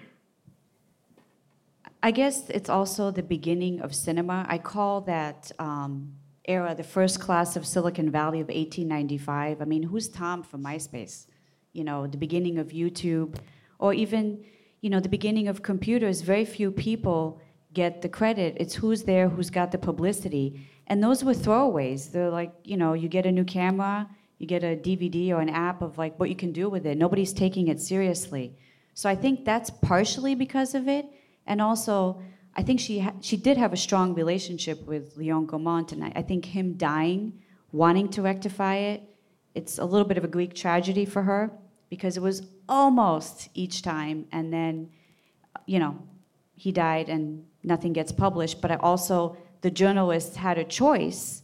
I 2.05 2.13
guess 2.13 2.49
it's 2.51 2.69
also 2.69 3.11
the 3.11 3.23
beginning 3.23 3.81
of 3.81 3.95
cinema. 3.95 4.47
I 4.49 4.59
call 4.59 5.01
that 5.03 5.51
um, 5.59 6.13
era 6.45 6.75
the 6.75 6.83
first 6.83 7.21
class 7.21 7.57
of 7.57 7.67
Silicon 7.67 8.11
Valley 8.11 8.41
of 8.41 8.49
1895. 8.49 9.61
I 9.61 9.65
mean, 9.65 9.83
who's 9.83 10.09
Tom 10.09 10.43
from 10.43 10.65
MySpace? 10.65 11.27
You 11.73 11.85
know, 11.85 12.07
the 12.07 12.19
beginning 12.19 12.59
of 12.59 12.69
YouTube, 12.69 13.37
or 13.79 13.95
even, 13.95 14.45
you 14.81 14.91
know, 14.91 15.01
the 15.01 15.09
beginning 15.09 15.49
of 15.49 15.63
computers. 15.63 16.21
Very 16.21 16.45
few 16.45 16.71
people 16.71 17.41
get 17.73 18.03
the 18.03 18.09
credit. 18.09 18.57
It's 18.59 18.75
who's 18.75 19.05
there, 19.05 19.29
who's 19.29 19.51
got 19.51 19.73
the 19.73 19.79
publicity. 19.79 20.67
And 20.89 21.03
those 21.03 21.25
were 21.25 21.33
throwaways. 21.35 22.11
They're 22.11 22.31
like, 22.31 22.53
you 22.65 22.77
know, 22.77 22.93
you 22.93 23.09
get 23.09 23.25
a 23.25 23.33
new 23.33 23.45
camera, 23.45 24.09
you 24.39 24.47
get 24.47 24.65
a 24.65 24.77
DVD 24.77 25.31
or 25.31 25.41
an 25.41 25.49
app 25.49 25.81
of 25.83 25.97
like 25.97 26.19
what 26.19 26.29
you 26.29 26.37
can 26.37 26.53
do 26.53 26.69
with 26.69 26.85
it. 26.87 26.99
Nobody's 26.99 27.33
taking 27.33 27.69
it 27.69 27.81
seriously. 27.81 28.57
So 28.95 29.09
I 29.09 29.15
think 29.15 29.45
that's 29.45 29.71
partially 29.71 30.35
because 30.35 30.75
of 30.75 30.89
it. 30.89 31.07
And 31.47 31.61
also, 31.61 32.21
I 32.55 32.63
think 32.63 32.81
she 32.81 33.01
ha- 33.01 33.15
she 33.21 33.37
did 33.37 33.57
have 33.57 33.73
a 33.73 33.77
strong 33.77 34.15
relationship 34.15 34.85
with 34.87 35.17
Leon 35.17 35.47
Gaumont, 35.47 35.93
and 35.93 36.05
I, 36.05 36.13
I 36.17 36.23
think 36.23 36.45
him 36.47 36.75
dying, 36.75 37.41
wanting 37.73 38.09
to 38.11 38.23
rectify 38.23 38.77
it, 38.77 39.03
it's 39.55 39.79
a 39.79 39.85
little 39.85 40.07
bit 40.07 40.19
of 40.19 40.25
a 40.25 40.29
Greek 40.29 40.55
tragedy 40.55 41.05
for 41.05 41.23
her 41.23 41.51
because 41.91 42.17
it 42.17 42.23
was 42.23 42.43
almost 42.69 43.49
each 43.55 43.83
time, 43.83 44.27
and 44.33 44.53
then, 44.53 44.91
you 45.67 45.79
know, 45.79 45.99
he 46.55 46.73
died 46.73 47.09
and 47.09 47.45
nothing 47.63 47.93
gets 47.93 48.13
published. 48.13 48.61
But 48.61 48.71
I 48.71 48.77
also 48.77 49.37
the 49.61 49.71
journalists 49.71 50.37
had 50.37 50.59
a 50.59 50.65
choice, 50.65 51.43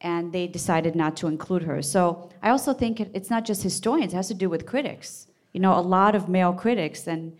and 0.00 0.32
they 0.32 0.46
decided 0.46 0.94
not 0.94 1.16
to 1.18 1.26
include 1.26 1.62
her. 1.62 1.82
So 1.82 2.30
I 2.42 2.50
also 2.50 2.72
think 2.72 3.00
it, 3.00 3.10
it's 3.14 3.30
not 3.30 3.44
just 3.44 3.62
historians; 3.62 4.12
it 4.12 4.16
has 4.16 4.28
to 4.28 4.34
do 4.34 4.48
with 4.48 4.66
critics. 4.66 5.26
You 5.52 5.60
know, 5.60 5.78
a 5.78 5.80
lot 5.80 6.14
of 6.14 6.28
male 6.28 6.52
critics, 6.52 7.06
and 7.06 7.36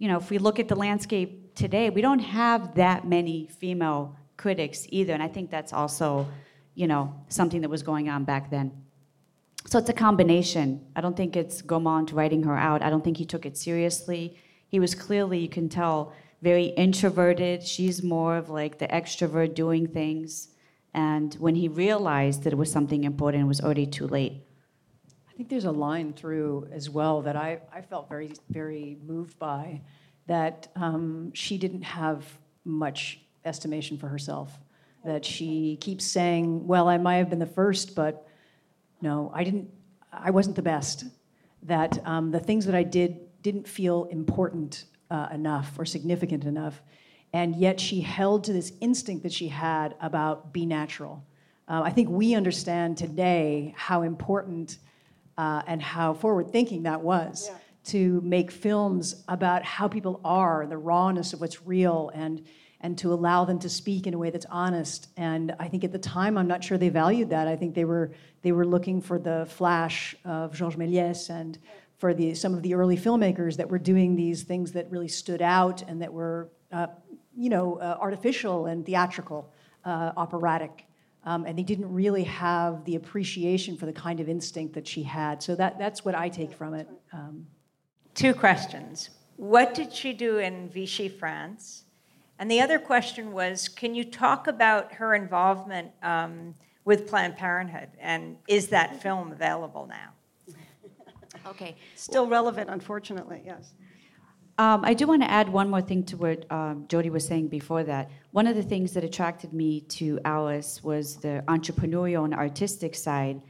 you 0.00 0.08
know, 0.08 0.16
if 0.16 0.30
we 0.30 0.38
look 0.38 0.58
at 0.58 0.66
the 0.66 0.74
landscape 0.74 1.54
today, 1.54 1.90
we 1.90 2.00
don't 2.00 2.20
have 2.20 2.74
that 2.74 3.06
many 3.06 3.46
female 3.46 4.16
critics 4.38 4.86
either. 4.88 5.12
And 5.12 5.22
I 5.22 5.28
think 5.28 5.50
that's 5.50 5.74
also, 5.74 6.26
you 6.74 6.86
know, 6.86 7.14
something 7.28 7.60
that 7.60 7.68
was 7.68 7.82
going 7.82 8.08
on 8.08 8.24
back 8.24 8.50
then. 8.50 8.72
So 9.66 9.78
it's 9.78 9.90
a 9.90 9.92
combination. 9.92 10.80
I 10.96 11.02
don't 11.02 11.14
think 11.14 11.36
it's 11.36 11.60
Gaumont 11.60 12.14
writing 12.14 12.42
her 12.44 12.56
out. 12.56 12.80
I 12.80 12.88
don't 12.88 13.04
think 13.04 13.18
he 13.18 13.26
took 13.26 13.44
it 13.44 13.58
seriously. 13.58 14.38
He 14.68 14.80
was 14.80 14.94
clearly, 14.94 15.38
you 15.38 15.50
can 15.50 15.68
tell, 15.68 16.14
very 16.40 16.68
introverted. 16.68 17.62
She's 17.62 18.02
more 18.02 18.38
of 18.38 18.48
like 18.48 18.78
the 18.78 18.88
extrovert 18.88 19.54
doing 19.54 19.86
things. 19.86 20.48
And 20.94 21.34
when 21.34 21.56
he 21.56 21.68
realized 21.68 22.44
that 22.44 22.54
it 22.54 22.56
was 22.56 22.72
something 22.72 23.04
important, 23.04 23.44
it 23.44 23.46
was 23.46 23.60
already 23.60 23.86
too 23.86 24.06
late. 24.06 24.46
Think 25.40 25.48
there's 25.48 25.64
a 25.64 25.72
line 25.72 26.12
through 26.12 26.68
as 26.70 26.90
well 26.90 27.22
that 27.22 27.34
I, 27.34 27.60
I 27.72 27.80
felt 27.80 28.10
very, 28.10 28.34
very 28.50 28.98
moved 29.06 29.38
by 29.38 29.80
that 30.26 30.68
um, 30.76 31.32
she 31.32 31.56
didn't 31.56 31.80
have 31.80 32.26
much 32.66 33.20
estimation 33.46 33.96
for 33.96 34.06
herself. 34.06 34.52
That 35.02 35.24
she 35.24 35.78
keeps 35.80 36.04
saying, 36.04 36.66
"Well, 36.66 36.90
I 36.90 36.98
might 36.98 37.16
have 37.16 37.30
been 37.30 37.38
the 37.38 37.46
first, 37.46 37.94
but 37.94 38.28
no, 39.00 39.32
I 39.34 39.44
didn't. 39.44 39.70
I 40.12 40.30
wasn't 40.30 40.56
the 40.56 40.62
best." 40.62 41.06
That 41.62 42.06
um, 42.06 42.32
the 42.32 42.40
things 42.40 42.66
that 42.66 42.74
I 42.74 42.82
did 42.82 43.40
didn't 43.40 43.66
feel 43.66 44.08
important 44.10 44.84
uh, 45.10 45.28
enough 45.32 45.78
or 45.78 45.86
significant 45.86 46.44
enough, 46.44 46.82
and 47.32 47.56
yet 47.56 47.80
she 47.80 48.02
held 48.02 48.44
to 48.44 48.52
this 48.52 48.74
instinct 48.82 49.22
that 49.22 49.32
she 49.32 49.48
had 49.48 49.94
about 50.02 50.52
be 50.52 50.66
natural. 50.66 51.24
Uh, 51.66 51.80
I 51.82 51.92
think 51.92 52.10
we 52.10 52.34
understand 52.34 52.98
today 52.98 53.72
how 53.74 54.02
important 54.02 54.76
uh, 55.40 55.62
and 55.66 55.80
how 55.80 56.12
forward 56.12 56.50
thinking 56.50 56.82
that 56.84 57.00
was. 57.00 57.48
Yeah 57.48 57.56
to 57.82 58.20
make 58.20 58.50
films 58.50 59.24
about 59.26 59.64
how 59.64 59.88
people 59.88 60.20
are, 60.22 60.66
the 60.66 60.76
rawness 60.76 61.32
of 61.32 61.40
what's 61.40 61.66
real, 61.66 62.10
and 62.14 62.46
and 62.82 62.96
to 62.96 63.12
allow 63.12 63.44
them 63.44 63.58
to 63.58 63.68
speak 63.68 64.06
in 64.06 64.14
a 64.14 64.18
way 64.18 64.30
that's 64.30 64.46
honest. 64.50 65.08
And 65.16 65.54
I 65.58 65.68
think 65.68 65.84
at 65.84 65.92
the 65.92 65.98
time, 65.98 66.38
I'm 66.38 66.46
not 66.46 66.64
sure 66.64 66.78
they 66.78 66.88
valued 66.88 67.30
that. 67.30 67.46
I 67.46 67.56
think 67.56 67.74
they 67.74 67.84
were 67.84 68.12
they 68.42 68.52
were 68.52 68.66
looking 68.66 69.00
for 69.00 69.18
the 69.18 69.46
flash 69.50 70.14
of 70.24 70.54
Georges 70.54 70.78
Méliès 70.78 71.30
and 71.30 71.58
for 71.98 72.14
the 72.14 72.34
some 72.34 72.54
of 72.54 72.62
the 72.62 72.74
early 72.74 72.96
filmmakers 72.96 73.56
that 73.56 73.68
were 73.68 73.78
doing 73.78 74.16
these 74.16 74.42
things 74.42 74.72
that 74.72 74.90
really 74.90 75.08
stood 75.08 75.42
out 75.42 75.82
and 75.82 76.00
that 76.00 76.12
were, 76.12 76.50
uh, 76.72 76.86
you 77.36 77.50
know, 77.50 77.76
uh, 77.76 77.96
artificial 78.00 78.66
and 78.66 78.86
theatrical, 78.86 79.52
uh, 79.84 80.12
operatic. 80.16 80.86
Um, 81.24 81.44
and 81.44 81.58
they 81.58 81.62
didn't 81.62 81.92
really 81.92 82.24
have 82.24 82.84
the 82.84 82.96
appreciation 82.96 83.76
for 83.76 83.86
the 83.86 83.92
kind 83.92 84.20
of 84.20 84.28
instinct 84.28 84.74
that 84.74 84.86
she 84.86 85.02
had. 85.02 85.42
So 85.42 85.54
that, 85.56 85.78
that's 85.78 86.04
what 86.04 86.14
I 86.14 86.28
take 86.28 86.52
from 86.52 86.74
it. 86.74 86.88
Um, 87.12 87.46
Two 88.14 88.34
questions. 88.34 89.10
What 89.36 89.74
did 89.74 89.92
she 89.92 90.12
do 90.12 90.38
in 90.38 90.68
Vichy, 90.68 91.08
France? 91.08 91.84
And 92.38 92.50
the 92.50 92.60
other 92.60 92.78
question 92.78 93.32
was 93.32 93.68
can 93.68 93.94
you 93.94 94.04
talk 94.04 94.46
about 94.46 94.92
her 94.94 95.14
involvement 95.14 95.92
um, 96.02 96.54
with 96.84 97.06
Planned 97.06 97.36
Parenthood? 97.36 97.90
And 98.00 98.38
is 98.48 98.68
that 98.68 99.02
film 99.02 99.32
available 99.32 99.86
now? 99.86 100.12
Okay. 101.46 101.74
Still 101.94 102.26
relevant, 102.26 102.68
unfortunately, 102.70 103.42
yes. 103.44 103.72
Um, 104.62 104.84
I 104.84 104.94
do 104.94 105.06
want 105.06 105.22
to 105.22 105.30
add 105.30 105.48
one 105.48 105.68
more 105.70 105.80
thing 105.90 106.02
to 106.10 106.16
what 106.16 106.38
um, 106.50 106.84
Jodie 106.90 107.10
was 107.10 107.26
saying 107.26 107.48
before 107.48 107.82
that. 107.84 108.10
One 108.32 108.46
of 108.46 108.56
the 108.56 108.62
things 108.62 108.92
that 108.94 109.04
attracted 109.04 109.52
me 109.52 109.80
to 109.98 110.20
Alice 110.24 110.84
was 110.84 111.16
the 111.16 111.42
entrepreneurial 111.48 112.24
and 112.26 112.34
artistic 112.34 112.94
side 112.94 113.40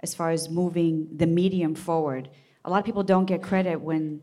as 0.00 0.14
far 0.14 0.30
as 0.30 0.48
moving 0.48 1.08
the 1.22 1.26
medium 1.26 1.74
forward 1.74 2.30
a 2.64 2.70
lot 2.70 2.78
of 2.78 2.84
people 2.84 3.02
don't 3.02 3.26
get 3.26 3.42
credit 3.42 3.80
when 3.80 4.22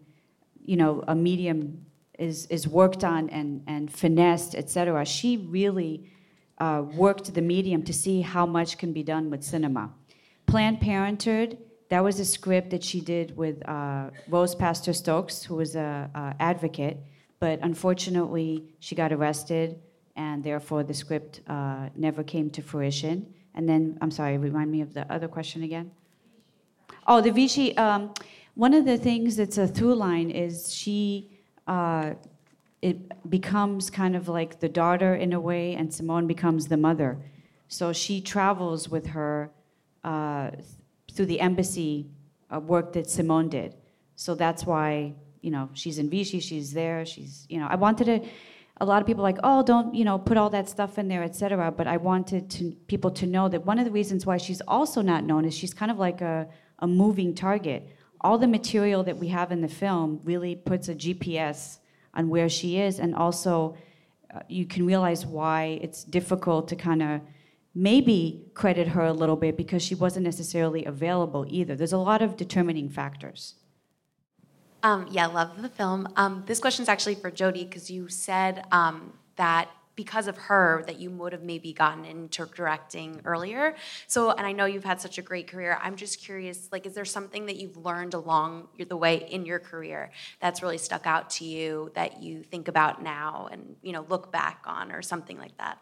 you 0.64 0.76
know 0.76 1.04
a 1.08 1.16
medium 1.16 1.86
is 2.18 2.46
is 2.48 2.68
worked 2.68 3.04
on 3.04 3.30
and 3.30 3.64
and 3.68 3.92
finessed, 3.92 4.56
etc. 4.56 5.06
She 5.06 5.38
really 5.38 6.10
uh, 6.58 6.84
worked 6.94 7.34
the 7.34 7.42
medium 7.42 7.84
to 7.84 7.94
see 7.94 8.22
how 8.22 8.46
much 8.46 8.78
can 8.78 8.94
be 8.94 9.04
done 9.04 9.30
with 9.30 9.44
cinema. 9.44 9.92
Planned 10.46 10.82
Parenthood. 10.82 11.58
That 11.92 12.06
was 12.06 12.22
a 12.22 12.26
script 12.26 12.70
that 12.70 12.86
she 12.86 13.02
did 13.02 13.36
with 13.36 13.68
uh, 13.68 14.12
Rose 14.30 14.56
Pastor 14.56 14.94
Stokes, 14.94 15.44
who 15.44 15.56
was 15.56 15.76
a, 15.76 16.10
a 16.16 16.34
advocate, 16.42 16.98
but 17.42 17.60
unfortunately 17.62 18.64
she 18.80 18.96
got 18.96 19.12
arrested, 19.12 19.78
and 20.16 20.42
therefore 20.42 20.84
the 20.84 20.94
script 20.94 21.42
uh, 21.50 21.90
never 21.98 22.24
came 22.24 22.50
to 22.52 22.62
fruition. 22.62 23.34
And 23.56 23.68
then, 23.68 23.98
I'm 24.00 24.10
sorry, 24.10 24.38
remind 24.38 24.72
me 24.72 24.80
of 24.80 24.94
the 24.94 25.04
other 25.12 25.28
question 25.28 25.64
again. 25.64 25.92
Oh, 27.08 27.20
the 27.20 27.30
Vichy. 27.30 27.76
Um, 27.76 28.14
one 28.56 28.74
of 28.74 28.86
the 28.86 28.98
things 28.98 29.36
that's 29.36 29.58
a 29.58 29.68
through 29.68 29.96
line 29.96 30.32
is 30.32 30.74
she. 30.74 31.30
Uh, 31.68 32.14
it 32.82 33.30
becomes 33.30 33.90
kind 33.90 34.16
of 34.16 34.30
like 34.30 34.62
the 34.62 34.70
daughter 34.70 35.14
in 35.14 35.34
a 35.34 35.42
way, 35.42 35.76
and 35.76 35.94
Simone 35.94 36.26
becomes 36.26 36.68
the 36.68 36.78
mother. 36.78 37.18
So 37.68 37.92
she 37.92 38.22
travels 38.22 38.88
with 38.88 39.08
her 39.08 39.52
uh, 40.06 40.52
through 41.12 41.28
the 41.28 41.40
embassy 41.40 42.08
uh, 42.54 42.60
work 42.60 42.94
that 42.94 43.10
Simone 43.10 43.50
did. 43.50 43.76
So 44.16 44.36
that's 44.36 44.66
why, 44.66 45.14
you 45.42 45.52
know, 45.52 45.70
she's 45.74 45.98
in 45.98 46.10
Vichy, 46.10 46.40
she's 46.40 46.74
there, 46.74 47.06
she's, 47.06 47.46
you 47.50 47.60
know, 47.60 47.68
I 47.70 47.76
wanted 47.76 48.06
to, 48.06 48.30
a 48.80 48.86
lot 48.86 49.02
of 49.02 49.08
people 49.08 49.24
like, 49.24 49.38
oh, 49.44 49.64
don't, 49.64 49.94
you 49.94 50.06
know, 50.06 50.18
put 50.18 50.38
all 50.38 50.50
that 50.50 50.68
stuff 50.68 50.98
in 50.98 51.08
there, 51.08 51.24
et 51.24 51.36
cetera. 51.36 51.72
But 51.72 51.88
I 51.88 51.98
wanted 51.98 52.50
to, 52.52 52.72
people 52.88 53.12
to 53.12 53.26
know 53.26 53.48
that 53.50 53.66
one 53.66 53.80
of 53.80 53.86
the 53.86 53.92
reasons 53.92 54.26
why 54.26 54.38
she's 54.38 54.62
also 54.68 55.02
not 55.02 55.24
known 55.24 55.46
is 55.46 55.56
she's 55.56 55.74
kind 55.74 55.92
of 55.92 56.00
like 56.00 56.22
a, 56.22 56.48
a 56.80 56.88
moving 56.88 57.34
target. 57.34 57.96
All 58.22 58.38
the 58.38 58.48
material 58.48 59.04
that 59.04 59.18
we 59.18 59.28
have 59.30 59.52
in 59.52 59.62
the 59.62 59.68
film 59.68 60.20
really 60.24 60.56
puts 60.56 60.90
a 60.90 60.96
GPS 60.96 61.80
on 62.14 62.30
where 62.30 62.50
she 62.50 62.78
is, 62.78 63.00
and 63.00 63.16
also 63.16 63.76
uh, 64.34 64.40
you 64.48 64.66
can 64.66 64.86
realize 64.86 65.26
why 65.26 65.80
it's 65.82 66.04
difficult 66.04 66.68
to 66.68 66.76
kind 66.76 67.02
of 67.02 67.22
maybe 67.74 68.52
credit 68.54 68.90
her 68.90 69.06
a 69.06 69.14
little 69.14 69.36
bit 69.36 69.58
because 69.58 69.82
she 69.82 69.96
wasn't 69.96 70.26
necessarily 70.26 70.86
available 70.86 71.46
either. 71.48 71.76
There's 71.76 71.94
a 71.94 71.98
lot 71.98 72.22
of 72.22 72.36
determining 72.36 72.90
factors. 72.90 73.56
Um, 74.84 75.08
yeah, 75.12 75.28
love 75.28 75.62
the 75.62 75.70
film. 75.70 76.08
Um, 76.16 76.44
this 76.48 76.60
question 76.60 76.84
is 76.84 76.90
actually 76.90 77.16
for 77.16 77.30
Jodie 77.30 77.70
because 77.70 77.92
you 77.92 78.08
said 78.10 78.66
um, 78.72 79.14
that 79.36 79.70
because 79.96 80.28
of 80.28 80.38
her 80.38 80.84
that 80.88 81.00
you 81.00 81.12
would 81.12 81.34
have 81.34 81.44
maybe 81.44 81.74
gotten 81.74 82.06
into 82.06 82.46
directing 82.46 83.22
earlier. 83.26 83.76
So, 84.08 84.32
and 84.32 84.48
I 84.48 84.52
know 84.52 84.66
you've 84.66 84.84
had 84.84 85.00
such 85.00 85.18
a 85.18 85.22
great 85.22 85.48
career. 85.48 85.78
I'm 85.82 85.96
just 85.96 86.24
curious, 86.24 86.70
like, 86.72 86.86
is 86.86 86.94
there 86.94 87.06
something 87.06 87.46
that 87.46 87.58
you've 87.58 87.78
learned 87.78 88.14
along 88.14 88.70
the 88.80 88.98
way 88.98 89.28
in 89.30 89.46
your 89.46 89.60
career 89.60 90.12
that's 90.40 90.64
really 90.64 90.78
stuck 90.78 91.06
out 91.06 91.30
to 91.32 91.46
you 91.46 91.92
that 91.94 92.24
you 92.24 92.42
think 92.42 92.68
about 92.68 93.04
now 93.04 93.50
and 93.52 93.76
you 93.84 93.92
know 93.92 94.06
look 94.10 94.32
back 94.32 94.64
on, 94.66 94.92
or 94.92 95.02
something 95.02 95.38
like 95.38 95.56
that? 95.58 95.78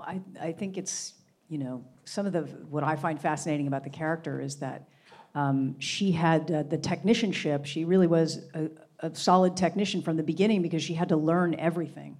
I, 0.00 0.20
I 0.40 0.52
think 0.52 0.76
it's, 0.76 1.14
you 1.48 1.58
know, 1.58 1.84
some 2.04 2.26
of 2.26 2.32
the, 2.32 2.42
what 2.70 2.84
I 2.84 2.96
find 2.96 3.20
fascinating 3.20 3.66
about 3.66 3.84
the 3.84 3.90
character 3.90 4.40
is 4.40 4.56
that 4.56 4.88
um, 5.34 5.78
she 5.78 6.12
had 6.12 6.50
uh, 6.50 6.62
the 6.64 6.78
technicianship. 6.78 7.66
She 7.66 7.84
really 7.84 8.06
was 8.06 8.40
a, 8.54 8.70
a, 9.00 9.14
solid 9.14 9.56
technician 9.56 10.02
from 10.02 10.16
the 10.16 10.22
beginning 10.22 10.62
because 10.62 10.82
she 10.82 10.94
had 10.94 11.08
to 11.10 11.16
learn 11.16 11.54
everything. 11.54 12.16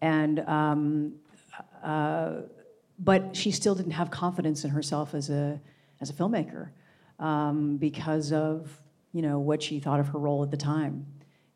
And, 0.00 0.40
um, 0.40 1.14
uh, 1.82 2.42
but 2.98 3.36
she 3.36 3.50
still 3.50 3.74
didn't 3.74 3.92
have 3.92 4.10
confidence 4.10 4.64
in 4.64 4.70
herself 4.70 5.14
as 5.14 5.28
a, 5.28 5.60
as 6.00 6.10
a 6.10 6.12
filmmaker 6.12 6.70
um, 7.18 7.76
because 7.76 8.32
of, 8.32 8.70
you 9.12 9.22
know, 9.22 9.38
what 9.38 9.62
she 9.62 9.80
thought 9.80 10.00
of 10.00 10.08
her 10.08 10.18
role 10.18 10.42
at 10.42 10.50
the 10.50 10.56
time. 10.56 11.06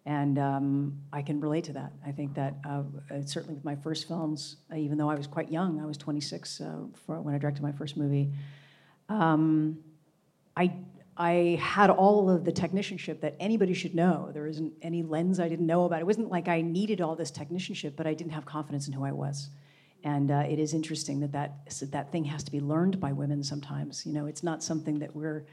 And 0.06 0.38
um, 0.38 0.98
I 1.12 1.20
can 1.20 1.40
relate 1.40 1.64
to 1.64 1.72
that. 1.74 1.92
I 2.06 2.12
think 2.12 2.34
that 2.34 2.54
uh, 2.64 2.82
certainly 3.24 3.54
with 3.54 3.64
my 3.64 3.74
first 3.74 4.06
films, 4.06 4.56
uh, 4.72 4.76
even 4.76 4.96
though 4.96 5.10
I 5.10 5.16
was 5.16 5.26
quite 5.26 5.50
young, 5.50 5.80
I 5.80 5.84
was 5.84 5.98
26 5.98 6.60
uh, 6.60 6.76
for, 7.04 7.20
when 7.20 7.34
I 7.34 7.38
directed 7.38 7.62
my 7.62 7.72
first 7.72 7.96
movie. 7.96 8.30
Um, 9.08 9.78
I 10.56 10.72
I 11.18 11.58
had 11.62 11.88
all 11.88 12.28
of 12.28 12.44
the 12.44 12.52
technicianship 12.52 13.20
that 13.22 13.36
anybody 13.40 13.72
should 13.72 13.94
know. 13.94 14.30
There 14.34 14.46
isn't 14.46 14.74
any 14.82 15.02
lens 15.02 15.40
I 15.40 15.48
didn't 15.48 15.66
know 15.66 15.84
about. 15.84 16.00
It 16.00 16.06
wasn't 16.06 16.30
like 16.30 16.46
I 16.46 16.60
needed 16.60 17.00
all 17.00 17.16
this 17.16 17.30
technicianship, 17.30 17.96
but 17.96 18.06
I 18.06 18.12
didn't 18.12 18.32
have 18.32 18.44
confidence 18.44 18.86
in 18.86 18.92
who 18.92 19.02
I 19.04 19.12
was. 19.12 19.48
And 20.04 20.30
uh, 20.30 20.44
it 20.46 20.58
is 20.58 20.74
interesting 20.74 21.20
that 21.20 21.32
that, 21.32 21.74
that 21.90 22.12
thing 22.12 22.24
has 22.24 22.44
to 22.44 22.52
be 22.52 22.60
learned 22.60 23.00
by 23.00 23.12
women 23.12 23.42
sometimes. 23.42 24.04
You 24.04 24.12
know, 24.12 24.26
it's 24.26 24.42
not 24.42 24.62
something 24.62 24.98
that 24.98 25.16
we're 25.16 25.46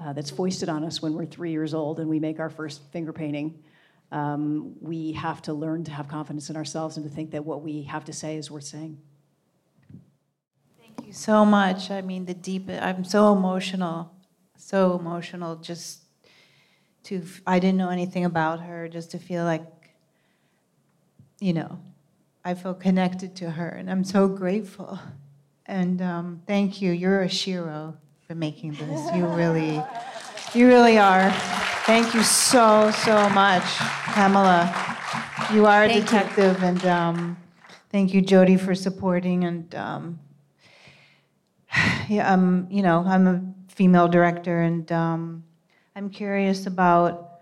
uh, 0.00 0.14
that's 0.14 0.30
foisted 0.30 0.70
on 0.70 0.82
us 0.82 1.02
when 1.02 1.12
we're 1.12 1.26
three 1.26 1.50
years 1.50 1.74
old 1.74 2.00
and 2.00 2.08
we 2.08 2.18
make 2.18 2.40
our 2.40 2.50
first 2.50 2.80
finger 2.90 3.12
painting. 3.12 3.62
Um, 4.12 4.76
we 4.80 5.12
have 5.12 5.42
to 5.42 5.52
learn 5.52 5.84
to 5.84 5.90
have 5.90 6.06
confidence 6.06 6.50
in 6.50 6.56
ourselves 6.56 6.96
and 6.96 7.08
to 7.08 7.12
think 7.12 7.32
that 7.32 7.44
what 7.44 7.62
we 7.62 7.82
have 7.84 8.04
to 8.04 8.12
say 8.12 8.36
is 8.36 8.50
worth 8.50 8.64
saying. 8.64 8.98
Thank 10.78 11.06
you 11.06 11.12
so 11.12 11.44
much. 11.44 11.90
I 11.90 12.02
mean, 12.02 12.26
the 12.26 12.34
deep. 12.34 12.68
I'm 12.68 13.04
so 13.04 13.32
emotional 13.32 14.12
so 14.62 14.96
emotional 14.98 15.56
just 15.56 16.02
to, 17.04 17.22
I 17.46 17.58
didn't 17.58 17.78
know 17.78 17.90
anything 17.90 18.24
about 18.24 18.60
her, 18.60 18.88
just 18.88 19.10
to 19.10 19.18
feel 19.18 19.44
like, 19.44 19.66
you 21.40 21.52
know, 21.52 21.80
I 22.44 22.54
feel 22.54 22.74
connected 22.74 23.34
to 23.36 23.50
her, 23.50 23.68
and 23.68 23.90
I'm 23.90 24.04
so 24.04 24.28
grateful. 24.28 24.98
And 25.66 26.00
um, 26.00 26.42
thank 26.46 26.80
you. 26.80 26.92
You're 26.92 27.22
a 27.22 27.28
shero 27.28 27.96
for 28.26 28.34
making 28.34 28.72
this. 28.74 29.14
You 29.14 29.26
really, 29.26 29.82
you 30.54 30.68
really 30.68 30.98
are. 30.98 31.32
Thank 31.92 32.14
you 32.14 32.22
so, 32.22 32.90
so 32.90 33.28
much, 33.28 33.64
Pamela. 34.14 34.72
You 35.52 35.66
are 35.66 35.84
a 35.84 35.88
thank 35.88 36.06
detective, 36.06 36.58
you. 36.58 36.66
and 36.66 36.86
um, 36.86 37.36
thank 37.90 38.14
you, 38.14 38.22
Jodie, 38.22 38.58
for 38.58 38.74
supporting. 38.74 39.44
And 39.44 39.74
um, 39.74 40.18
yeah, 42.08 42.32
um, 42.32 42.66
you 42.70 42.82
know, 42.82 43.04
I'm 43.06 43.26
a 43.26 43.42
female 43.68 44.08
director, 44.08 44.62
and 44.62 44.90
um, 44.90 45.44
I'm 45.94 46.08
curious 46.08 46.66
about 46.66 47.40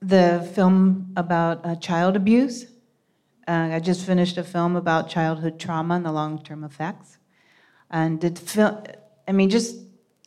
the 0.00 0.48
film 0.54 1.12
about 1.16 1.66
uh, 1.66 1.74
child 1.74 2.14
abuse. 2.14 2.66
Uh, 3.48 3.70
I 3.72 3.80
just 3.80 4.06
finished 4.06 4.38
a 4.38 4.44
film 4.44 4.76
about 4.76 5.08
childhood 5.08 5.58
trauma 5.58 5.94
and 5.94 6.06
the 6.06 6.12
long-term 6.12 6.62
effects, 6.62 7.18
and 7.90 8.22
it 8.22 8.38
fil- 8.38 8.86
I 9.26 9.32
mean, 9.32 9.50
just 9.50 9.74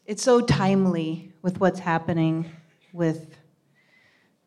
it's 0.09 0.23
so 0.23 0.41
timely 0.41 1.31
with 1.43 1.59
what's 1.59 1.79
happening 1.79 2.49
with 2.93 3.37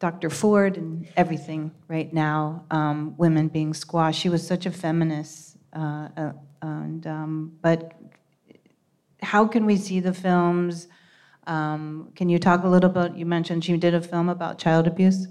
Dr. 0.00 0.28
Ford 0.28 0.76
and 0.76 1.06
everything 1.16 1.70
right 1.86 2.12
now. 2.12 2.64
Um, 2.72 3.14
women 3.16 3.46
being 3.46 3.72
squashed. 3.72 4.20
She 4.20 4.28
was 4.28 4.44
such 4.44 4.66
a 4.66 4.72
feminist, 4.72 5.56
uh, 5.72 6.08
uh 6.16 6.32
and 6.62 7.06
um, 7.06 7.52
but 7.62 7.92
how 9.22 9.46
can 9.46 9.64
we 9.64 9.76
see 9.76 10.00
the 10.00 10.12
films? 10.12 10.88
Um, 11.46 12.10
can 12.16 12.28
you 12.28 12.40
talk 12.40 12.64
a 12.64 12.68
little 12.68 12.90
bit? 12.90 13.14
You 13.14 13.24
mentioned 13.24 13.68
you 13.68 13.76
did 13.76 13.94
a 13.94 14.00
film 14.00 14.28
about 14.28 14.58
child 14.58 14.88
abuse. 14.88 15.28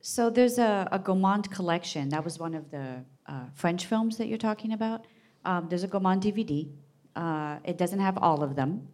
So 0.00 0.30
there's 0.30 0.58
a, 0.58 0.88
a 0.90 0.98
Gaumont 0.98 1.48
collection. 1.52 2.08
That 2.08 2.24
was 2.24 2.40
one 2.40 2.54
of 2.54 2.72
the 2.72 3.04
uh, 3.26 3.44
French 3.54 3.86
films 3.86 4.16
that 4.18 4.26
you're 4.26 4.46
talking 4.50 4.72
about. 4.72 5.06
Um, 5.44 5.68
there's 5.68 5.84
a 5.84 5.88
Gaumont 5.88 6.22
DVD. 6.22 6.68
Uh, 7.16 7.58
it 7.64 7.78
doesn't 7.78 8.00
have 8.00 8.18
all 8.18 8.42
of 8.42 8.54
them, 8.56 8.86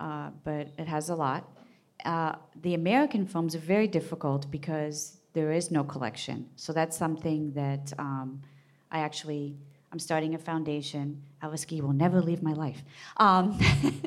uh, 0.00 0.30
but 0.44 0.68
it 0.78 0.86
has 0.86 1.08
a 1.08 1.14
lot. 1.14 1.50
Uh, 2.04 2.34
the 2.62 2.74
American 2.74 3.26
films 3.26 3.54
are 3.54 3.66
very 3.74 3.88
difficult 3.88 4.50
because 4.50 5.18
there 5.32 5.52
is 5.52 5.70
no 5.70 5.84
collection. 5.84 6.48
So 6.56 6.72
that's 6.72 6.96
something 6.96 7.52
that 7.52 7.92
um, 7.98 8.42
I 8.90 9.00
actually 9.00 9.56
I'm 9.94 10.00
starting 10.00 10.34
a 10.34 10.38
foundation. 10.38 11.22
Guy 11.40 11.80
will 11.80 11.92
never 11.92 12.20
leave 12.20 12.42
my 12.42 12.52
life. 12.52 12.82
Um, 13.18 13.56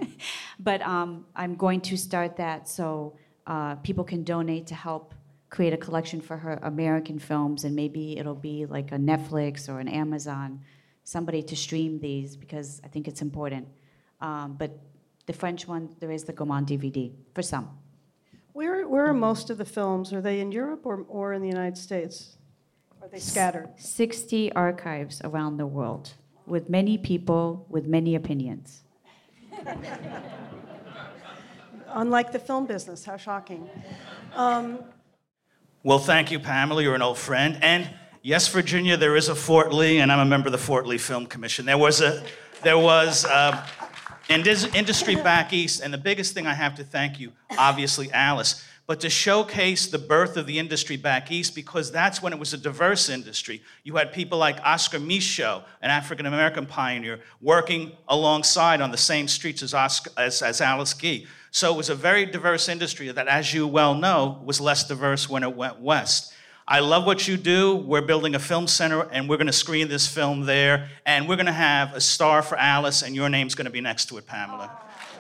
but 0.60 0.82
um, 0.82 1.26
I'm 1.34 1.56
going 1.56 1.80
to 1.82 1.96
start 1.96 2.36
that 2.36 2.68
so 2.68 3.16
uh, 3.46 3.76
people 3.76 4.04
can 4.04 4.26
donate 4.26 4.68
to 4.68 4.76
help 4.76 5.14
create 5.50 5.72
a 5.72 5.78
collection 5.78 6.20
for 6.20 6.36
her 6.36 6.60
American 6.64 7.20
films, 7.20 7.64
and 7.64 7.74
maybe 7.74 8.18
it'll 8.18 8.36
be 8.36 8.66
like 8.66 8.92
a 8.92 8.98
Netflix 8.98 9.70
or 9.70 9.80
an 9.80 9.88
Amazon, 9.88 10.60
somebody 11.06 11.42
to 11.42 11.56
stream 11.56 12.00
these 12.00 12.36
because 12.36 12.82
I 12.84 12.90
think 12.90 13.08
it's 13.08 13.22
important. 13.22 13.66
Um, 14.20 14.56
but 14.58 14.78
the 15.28 15.34
French 15.34 15.68
one, 15.68 15.96
there 16.00 16.10
is 16.10 16.24
the 16.24 16.34
Gaumont 16.34 16.68
DVD 16.68 17.12
for 17.36 17.44
some. 17.44 17.70
Where, 18.54 18.88
where 18.88 19.06
are 19.06 19.14
most 19.14 19.52
of 19.52 19.60
the 19.60 19.66
films? 19.66 20.12
Are 20.14 20.22
they 20.22 20.40
in 20.40 20.52
Europe 20.52 20.86
or, 20.86 21.06
or 21.08 21.34
in 21.34 21.42
the 21.44 21.48
United 21.48 21.78
States? 21.78 22.38
Are 23.02 23.08
they 23.08 23.20
scattered? 23.20 23.70
60 23.78 24.52
archives 24.54 25.22
around 25.24 25.58
the 25.58 25.68
world 25.68 26.14
with 26.48 26.70
many 26.70 26.98
people 26.98 27.68
with 27.70 27.86
many 27.86 28.16
opinions. 28.16 28.82
Unlike 31.90 32.32
the 32.32 32.40
film 32.40 32.66
business, 32.66 33.06
how 33.06 33.18
shocking. 33.18 33.70
Um, 34.34 34.80
well, 35.84 36.00
thank 36.00 36.32
you, 36.32 36.40
Pamela. 36.40 36.82
You're 36.82 36.96
an 36.96 37.02
old 37.02 37.18
friend. 37.18 37.60
And 37.62 37.90
yes, 38.22 38.48
Virginia, 38.48 38.98
there 38.98 39.16
is 39.16 39.30
a 39.30 39.36
Fort 39.36 39.74
Lee, 39.74 40.00
and 40.00 40.12
I'm 40.12 40.20
a 40.20 40.26
member 40.26 40.48
of 40.48 40.52
the 40.52 40.58
Fort 40.58 40.88
Lee 40.88 40.98
Film 40.98 41.28
Commission. 41.28 41.66
There 41.66 41.78
was 41.78 42.02
a, 42.02 42.24
there 42.64 42.78
was 42.78 43.26
uh, 44.30 44.34
industry 44.34 45.16
back 45.16 45.54
east, 45.54 45.82
and 45.82 45.94
the 45.94 45.98
biggest 45.98 46.34
thing 46.34 46.48
I 46.48 46.54
have 46.54 46.76
to 46.76 46.84
thank 46.84 47.20
you, 47.20 47.32
obviously, 47.58 48.12
Alice 48.12 48.64
but 48.88 49.02
to 49.02 49.10
showcase 49.10 49.88
the 49.88 50.00
birth 50.00 50.38
of 50.38 50.48
the 50.48 50.58
industry 50.58 50.96
back 50.96 51.30
east 51.30 51.54
because 51.54 51.92
that's 51.92 52.22
when 52.22 52.32
it 52.32 52.40
was 52.40 52.54
a 52.54 52.58
diverse 52.58 53.10
industry. 53.10 53.62
You 53.84 53.98
had 53.98 54.14
people 54.14 54.38
like 54.38 54.60
Oscar 54.64 54.98
Micheaux, 54.98 55.64
an 55.82 55.92
African 55.92 56.26
American 56.26 56.66
pioneer, 56.66 57.20
working 57.42 57.92
alongside 58.08 58.80
on 58.80 58.92
the 58.92 58.98
same 58.98 59.28
streets 59.28 59.62
as, 59.62 59.74
Oscar, 59.74 60.12
as, 60.18 60.42
as 60.42 60.62
Alice 60.62 60.94
Guy. 60.94 61.26
So 61.52 61.74
it 61.74 61.78
was 61.78 61.90
a 61.90 61.96
very 61.96 62.26
diverse 62.26 62.70
industry 62.70 63.12
that, 63.12 63.28
as 63.28 63.54
you 63.54 63.68
well 63.68 63.94
know, 63.94 64.42
was 64.46 64.62
less 64.62 64.88
diverse 64.88 65.30
when 65.30 65.44
it 65.44 65.54
went 65.54 65.82
west. 65.82 66.34
I 66.70 66.80
love 66.80 67.06
what 67.06 67.28
you 67.30 67.38
do. 67.38 67.78
We're 67.78 68.02
building 68.02 68.36
a 68.36 68.40
film 68.40 68.68
center 68.68 69.04
and 69.12 69.30
we're 69.30 69.38
going 69.38 69.48
to 69.48 69.54
screen 69.54 69.88
this 69.88 70.06
film 70.06 70.46
there. 70.46 70.90
And 71.06 71.30
we're 71.30 71.38
going 71.38 71.46
to 71.46 71.52
have 71.54 71.94
a 71.94 72.02
star 72.02 72.42
for 72.42 72.58
Alice, 72.58 73.04
and 73.04 73.16
your 73.16 73.30
name's 73.30 73.56
going 73.56 73.66
to 73.66 73.72
be 73.72 73.80
next 73.80 74.08
to 74.08 74.18
it, 74.18 74.28
Pamela. 74.28 74.70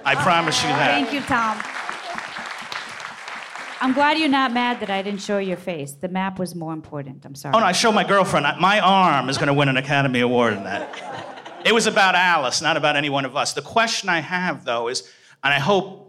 I 0.03 0.15
promise 0.15 0.61
you 0.61 0.67
that. 0.69 0.91
Thank 0.91 1.13
you, 1.13 1.21
Tom. 1.21 1.57
I'm 3.79 3.93
glad 3.93 4.17
you're 4.17 4.27
not 4.27 4.51
mad 4.51 4.79
that 4.79 4.89
I 4.89 5.01
didn't 5.01 5.21
show 5.21 5.37
your 5.37 5.55
face. 5.55 5.93
The 5.93 6.09
map 6.09 6.39
was 6.39 6.55
more 6.55 6.73
important. 6.73 7.23
I'm 7.25 7.35
sorry. 7.35 7.55
Oh, 7.55 7.59
no, 7.59 7.65
I 7.65 7.71
showed 7.71 7.93
my 7.93 8.03
girlfriend. 8.03 8.45
My 8.59 8.79
arm 8.79 9.29
is 9.29 9.37
going 9.37 9.47
to 9.47 9.53
win 9.53 9.69
an 9.69 9.77
Academy 9.77 10.19
Award 10.19 10.53
in 10.53 10.63
that. 10.63 11.61
It 11.63 11.73
was 11.73 11.87
about 11.87 12.15
Alice, 12.15 12.61
not 12.61 12.75
about 12.75 12.95
any 12.95 13.09
one 13.09 13.23
of 13.23 13.35
us. 13.35 13.53
The 13.53 13.61
question 13.61 14.09
I 14.09 14.19
have, 14.19 14.65
though, 14.65 14.87
is, 14.87 15.03
and 15.43 15.53
I 15.53 15.59
hope 15.59 16.06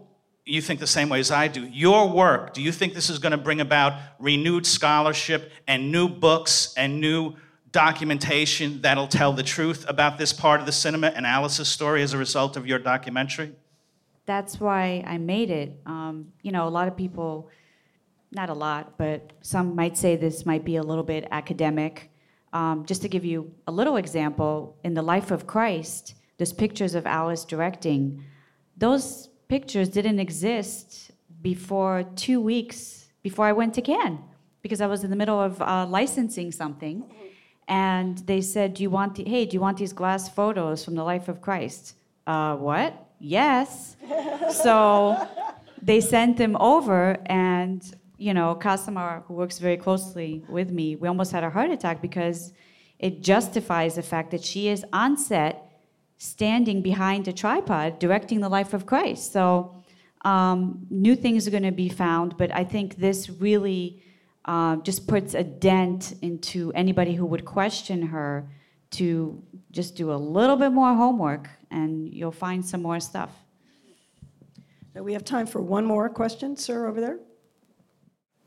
you 0.49 0.61
think 0.61 0.79
the 0.79 0.87
same 0.87 1.09
way 1.09 1.19
as 1.19 1.31
I 1.31 1.47
do. 1.47 1.65
Your 1.67 2.09
work, 2.09 2.53
do 2.53 2.61
you 2.61 2.71
think 2.71 2.93
this 2.93 3.09
is 3.09 3.19
going 3.19 3.31
to 3.31 3.37
bring 3.37 3.61
about 3.61 3.93
renewed 4.19 4.65
scholarship 4.65 5.51
and 5.67 5.91
new 5.91 6.07
books 6.09 6.73
and 6.75 6.99
new 6.99 7.35
documentation 7.71 8.81
that'll 8.81 9.07
tell 9.07 9.33
the 9.33 9.43
truth 9.43 9.85
about 9.87 10.17
this 10.17 10.33
part 10.33 10.59
of 10.59 10.65
the 10.65 10.71
cinema 10.71 11.07
and 11.07 11.25
Alice's 11.25 11.67
story 11.67 12.01
as 12.01 12.13
a 12.13 12.17
result 12.17 12.57
of 12.57 12.65
your 12.65 12.79
documentary? 12.79 13.53
That's 14.25 14.59
why 14.59 15.03
I 15.07 15.17
made 15.17 15.49
it. 15.49 15.79
Um, 15.85 16.33
you 16.41 16.51
know, 16.51 16.67
a 16.67 16.69
lot 16.69 16.87
of 16.87 16.95
people, 16.95 17.49
not 18.31 18.49
a 18.49 18.53
lot, 18.53 18.97
but 18.97 19.33
some 19.41 19.75
might 19.75 19.97
say 19.97 20.15
this 20.15 20.45
might 20.45 20.63
be 20.63 20.75
a 20.77 20.83
little 20.83 21.03
bit 21.03 21.27
academic. 21.31 22.11
Um, 22.53 22.85
just 22.85 23.01
to 23.03 23.09
give 23.09 23.25
you 23.25 23.53
a 23.67 23.71
little 23.71 23.97
example, 23.97 24.77
in 24.83 24.93
the 24.93 25.01
life 25.01 25.31
of 25.31 25.45
Christ, 25.45 26.15
there's 26.37 26.53
pictures 26.53 26.95
of 26.95 27.05
Alice 27.05 27.45
directing. 27.45 28.23
Those 28.77 29.28
pictures 29.49 29.89
didn't 29.89 30.19
exist 30.19 31.11
before 31.41 32.03
two 32.15 32.39
weeks 32.39 33.07
before 33.23 33.45
I 33.45 33.51
went 33.51 33.73
to 33.73 33.81
Cannes 33.81 34.19
because 34.61 34.79
I 34.79 34.87
was 34.87 35.03
in 35.03 35.09
the 35.09 35.15
middle 35.15 35.41
of 35.41 35.61
uh, 35.61 35.85
licensing 35.87 36.51
something. 36.51 37.03
And 37.67 38.17
they 38.19 38.41
said, 38.41 38.75
do 38.75 38.83
you 38.83 38.89
want 38.89 39.15
the, 39.15 39.23
hey, 39.23 39.45
do 39.45 39.53
you 39.55 39.61
want 39.61 39.77
these 39.77 39.93
glass 39.93 40.29
photos 40.29 40.85
from 40.85 40.95
the 40.95 41.03
life 41.03 41.27
of 41.27 41.41
Christ? 41.41 41.95
Uh, 42.25 42.55
what? 42.55 42.93
Yes. 43.19 43.97
so 44.63 45.27
they 45.81 46.01
sent 46.01 46.37
them 46.37 46.55
over, 46.59 47.17
and 47.25 47.83
you 48.17 48.33
know, 48.33 48.55
Casimir, 48.55 49.23
who 49.27 49.33
works 49.33 49.59
very 49.59 49.77
closely 49.77 50.43
with 50.49 50.71
me, 50.71 50.95
we 50.95 51.07
almost 51.07 51.31
had 51.31 51.43
a 51.43 51.49
heart 51.49 51.71
attack 51.71 52.01
because 52.01 52.53
it 52.97 53.21
justifies 53.21 53.95
the 53.95 54.01
fact 54.01 54.31
that 54.31 54.43
she 54.43 54.67
is 54.67 54.83
on 54.91 55.15
set 55.15 55.68
standing 56.19 56.81
behind 56.81 57.27
a 57.29 57.33
tripod 57.33 57.97
directing 57.97 58.41
the 58.41 58.49
life 58.49 58.73
of 58.73 58.85
Christ. 58.85 59.31
So 59.31 59.73
um, 60.25 60.85
new 60.89 61.15
things 61.15 61.47
are 61.47 61.51
going 61.51 61.63
to 61.63 61.71
be 61.71 61.87
found, 61.87 62.37
but 62.37 62.53
I 62.53 62.65
think 62.65 62.97
this 62.97 63.29
really 63.29 64.03
uh, 64.43 64.75
just 64.77 65.07
puts 65.07 65.33
a 65.33 65.43
dent 65.43 66.13
into 66.21 66.73
anybody 66.75 67.15
who 67.15 67.25
would 67.25 67.45
question 67.45 68.01
her 68.01 68.49
to 68.91 69.41
just 69.71 69.95
do 69.95 70.11
a 70.11 70.15
little 70.15 70.57
bit 70.57 70.71
more 70.71 70.93
homework 70.93 71.49
and 71.71 72.13
you'll 72.13 72.31
find 72.31 72.65
some 72.65 72.81
more 72.81 72.99
stuff. 72.99 73.31
So 74.93 75.01
we 75.03 75.13
have 75.13 75.23
time 75.23 75.47
for 75.47 75.61
one 75.61 75.85
more 75.85 76.09
question, 76.09 76.57
sir, 76.57 76.87
over 76.87 76.99
there. 76.99 77.19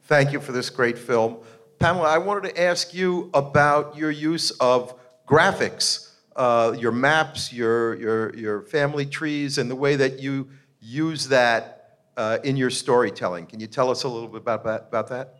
Thank 0.02 0.32
you 0.32 0.40
for 0.40 0.52
this 0.52 0.68
great 0.68 0.98
film. 0.98 1.38
Pamela, 1.78 2.11
I 2.11 2.18
wanted 2.18 2.50
to 2.50 2.61
ask 2.61 2.92
you 2.92 3.30
about 3.32 3.96
your 3.96 4.11
use 4.11 4.50
of 4.52 4.94
graphics 5.26 6.12
uh, 6.37 6.75
your 6.79 6.92
maps, 6.92 7.53
your, 7.53 7.95
your, 7.97 8.35
your 8.35 8.62
family 8.62 9.07
trees, 9.07 9.59
and 9.59 9.71
the 9.71 9.77
way 9.77 9.97
that 9.97 10.21
you 10.21 10.49
use 10.81 11.29
that 11.29 11.99
uh, 12.16 12.38
in 12.45 12.57
your 12.57 12.71
storytelling. 12.71 13.47
Can 13.47 13.61
you 13.61 13.66
tell 13.66 13.90
us 13.90 14.05
a 14.05 14.09
little 14.09 14.29
bit 14.29 14.42
about, 14.42 14.61
about, 14.61 14.88
about 14.88 15.09
that? 15.09 15.38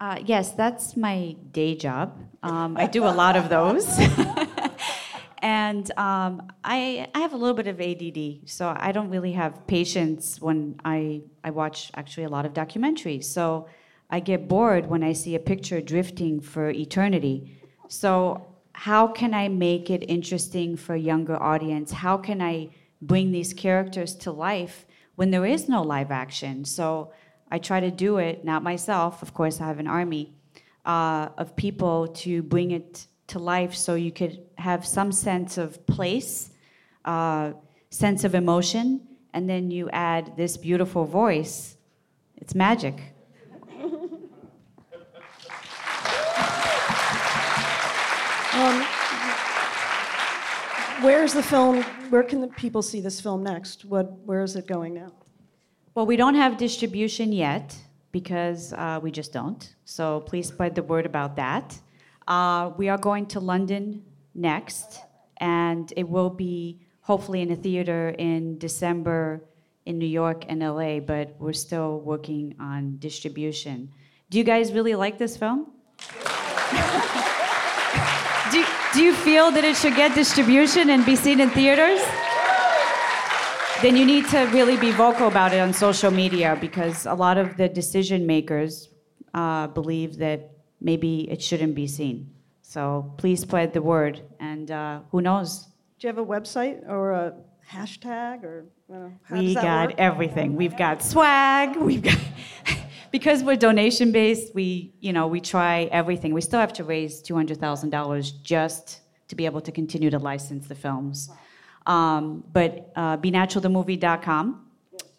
Uh, 0.00 0.18
yes, 0.24 0.50
that's 0.52 0.96
my 0.96 1.36
day 1.52 1.76
job. 1.76 2.18
Um, 2.42 2.76
I 2.76 2.86
do 2.86 3.04
a 3.04 3.14
lot 3.14 3.36
of 3.36 3.48
those. 3.48 3.86
and 5.38 5.90
um, 5.96 6.50
I, 6.64 7.08
I 7.14 7.20
have 7.20 7.32
a 7.32 7.36
little 7.36 7.54
bit 7.54 7.68
of 7.68 7.80
ADD, 7.80 8.48
so 8.48 8.74
I 8.76 8.90
don't 8.90 9.10
really 9.10 9.32
have 9.32 9.64
patience 9.66 10.40
when 10.40 10.80
I, 10.84 11.22
I 11.44 11.50
watch 11.50 11.92
actually 11.94 12.24
a 12.24 12.28
lot 12.28 12.46
of 12.46 12.52
documentaries. 12.52 13.24
So 13.24 13.68
I 14.10 14.20
get 14.20 14.48
bored 14.48 14.86
when 14.86 15.02
I 15.02 15.12
see 15.12 15.36
a 15.36 15.38
picture 15.38 15.80
drifting 15.80 16.40
for 16.40 16.70
eternity. 16.70 17.60
So 17.88 18.44
how 18.82 19.06
can 19.06 19.32
I 19.32 19.46
make 19.46 19.90
it 19.90 20.02
interesting 20.08 20.76
for 20.76 20.94
a 20.94 20.98
younger 20.98 21.40
audience? 21.40 21.92
How 21.92 22.16
can 22.16 22.42
I 22.42 22.70
bring 23.00 23.30
these 23.30 23.54
characters 23.54 24.12
to 24.16 24.32
life 24.32 24.86
when 25.14 25.30
there 25.30 25.46
is 25.46 25.68
no 25.68 25.82
live 25.82 26.10
action? 26.10 26.64
So 26.64 27.12
I 27.48 27.58
try 27.60 27.78
to 27.78 27.92
do 27.92 28.16
it, 28.16 28.44
not 28.44 28.64
myself, 28.64 29.22
of 29.22 29.32
course, 29.34 29.60
I 29.60 29.68
have 29.68 29.78
an 29.78 29.86
army 29.86 30.34
uh, 30.84 31.28
of 31.38 31.54
people 31.54 32.08
to 32.08 32.42
bring 32.42 32.72
it 32.72 33.06
to 33.28 33.38
life 33.38 33.72
so 33.76 33.94
you 33.94 34.10
could 34.10 34.40
have 34.58 34.84
some 34.84 35.12
sense 35.12 35.58
of 35.58 35.86
place, 35.86 36.50
uh, 37.04 37.52
sense 37.90 38.24
of 38.24 38.34
emotion, 38.34 39.00
and 39.32 39.48
then 39.48 39.70
you 39.70 39.90
add 39.90 40.36
this 40.36 40.56
beautiful 40.56 41.04
voice. 41.04 41.76
It's 42.36 42.52
magic. 42.52 43.11
Um, 48.54 48.82
where's 51.02 51.32
the 51.32 51.42
film? 51.42 51.82
Where 52.10 52.22
can 52.22 52.40
the 52.42 52.48
people 52.48 52.82
see 52.82 53.00
this 53.00 53.20
film 53.20 53.42
next? 53.42 53.84
What? 53.86 54.12
Where 54.26 54.42
is 54.42 54.56
it 54.56 54.66
going 54.66 54.92
now? 54.94 55.12
Well, 55.94 56.06
we 56.06 56.16
don't 56.16 56.34
have 56.34 56.58
distribution 56.58 57.32
yet 57.32 57.74
because 58.12 58.74
uh, 58.74 59.00
we 59.02 59.10
just 59.10 59.32
don't. 59.32 59.74
So 59.86 60.20
please 60.20 60.48
spread 60.48 60.74
the 60.74 60.82
word 60.82 61.06
about 61.06 61.36
that. 61.36 61.78
Uh, 62.28 62.72
we 62.76 62.88
are 62.90 62.98
going 62.98 63.26
to 63.26 63.40
London 63.40 64.02
next, 64.34 65.00
and 65.38 65.92
it 65.96 66.08
will 66.08 66.30
be 66.30 66.80
hopefully 67.00 67.40
in 67.40 67.50
a 67.50 67.56
theater 67.56 68.10
in 68.18 68.58
December 68.58 69.42
in 69.86 69.98
New 69.98 70.06
York 70.06 70.44
and 70.48 70.60
LA, 70.60 71.00
but 71.00 71.34
we're 71.38 71.52
still 71.52 72.00
working 72.00 72.54
on 72.60 72.98
distribution. 72.98 73.90
Do 74.30 74.38
you 74.38 74.44
guys 74.44 74.72
really 74.72 74.94
like 74.94 75.18
this 75.18 75.36
film? 75.36 75.72
do, 78.92 79.02
you 79.02 79.14
feel 79.14 79.50
that 79.50 79.64
it 79.64 79.76
should 79.76 79.96
get 79.96 80.14
distribution 80.14 80.90
and 80.90 81.04
be 81.04 81.16
seen 81.16 81.40
in 81.40 81.50
theaters? 81.50 82.00
Then 83.82 83.96
you 83.96 84.06
need 84.06 84.28
to 84.28 84.40
really 84.52 84.76
be 84.76 84.92
vocal 84.92 85.28
about 85.28 85.52
it 85.52 85.58
on 85.58 85.72
social 85.72 86.10
media 86.10 86.56
because 86.60 87.06
a 87.06 87.14
lot 87.14 87.36
of 87.36 87.56
the 87.56 87.68
decision 87.68 88.26
makers 88.26 88.90
uh, 89.34 89.66
believe 89.68 90.18
that 90.18 90.50
maybe 90.80 91.28
it 91.30 91.42
shouldn't 91.42 91.74
be 91.74 91.86
seen. 91.86 92.30
So 92.60 93.12
please 93.18 93.40
spread 93.40 93.72
the 93.72 93.82
word, 93.82 94.22
and 94.40 94.70
uh, 94.70 95.00
who 95.10 95.20
knows? 95.20 95.66
Do 95.98 96.06
you 96.06 96.08
have 96.08 96.18
a 96.18 96.24
website 96.24 96.88
or 96.88 97.12
a 97.12 97.34
hashtag 97.70 98.44
or? 98.44 98.66
we 99.30 99.54
got 99.54 99.88
work? 99.88 99.94
everything. 99.98 100.54
We've 100.56 100.76
got 100.76 101.02
swag. 101.02 101.76
We've 101.76 102.02
got. 102.02 102.18
because 103.12 103.44
we're 103.44 103.56
donation 103.56 104.10
based, 104.10 104.54
we, 104.54 104.94
you 105.00 105.12
know, 105.12 105.28
we 105.28 105.40
try 105.40 105.82
everything. 105.92 106.34
We 106.34 106.40
still 106.40 106.58
have 106.58 106.72
to 106.74 106.84
raise 106.84 107.22
$200,000 107.22 108.42
just 108.42 109.02
to 109.28 109.36
be 109.36 109.44
able 109.44 109.60
to 109.60 109.70
continue 109.70 110.10
to 110.10 110.18
license 110.18 110.66
the 110.66 110.74
films. 110.74 111.30
Um, 111.86 112.42
but 112.52 112.90
uh, 112.96 113.18
benaturalthemovie.com. 113.18 114.66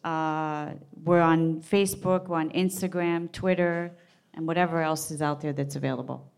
Uh, 0.04 0.72
we're 1.04 1.22
on 1.22 1.62
Facebook, 1.62 2.28
we're 2.28 2.40
on 2.40 2.50
Instagram, 2.52 3.32
Twitter, 3.32 3.92
and 4.34 4.46
whatever 4.46 4.82
else 4.82 5.12
is 5.12 5.22
out 5.22 5.40
there 5.40 5.54
that's 5.54 5.76
available. 5.76 6.30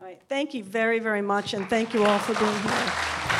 All 0.00 0.06
right. 0.06 0.20
Thank 0.28 0.54
you 0.54 0.64
very, 0.64 0.98
very 0.98 1.22
much, 1.22 1.54
and 1.54 1.68
thank 1.68 1.94
you 1.94 2.04
all 2.04 2.18
for 2.18 2.34
being 2.34 2.62
here. 2.62 3.39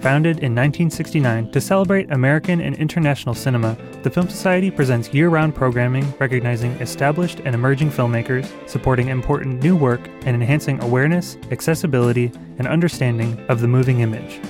Founded 0.00 0.38
in 0.38 0.54
1969 0.54 1.50
to 1.50 1.60
celebrate 1.60 2.12
American 2.12 2.60
and 2.60 2.76
international 2.76 3.34
cinema, 3.34 3.76
the 4.02 4.10
Film 4.10 4.28
Society 4.28 4.70
presents 4.70 5.12
year 5.12 5.30
round 5.30 5.54
programming 5.54 6.12
recognizing 6.18 6.72
established 6.72 7.40
and 7.40 7.54
emerging 7.54 7.90
filmmakers, 7.90 8.46
supporting 8.68 9.08
important 9.08 9.62
new 9.62 9.74
work, 9.74 10.06
and 10.24 10.36
enhancing 10.36 10.80
awareness, 10.82 11.38
accessibility, 11.50 12.30
and 12.58 12.68
understanding 12.68 13.38
of 13.48 13.60
the 13.60 13.68
moving 13.68 14.00
image. 14.00 14.40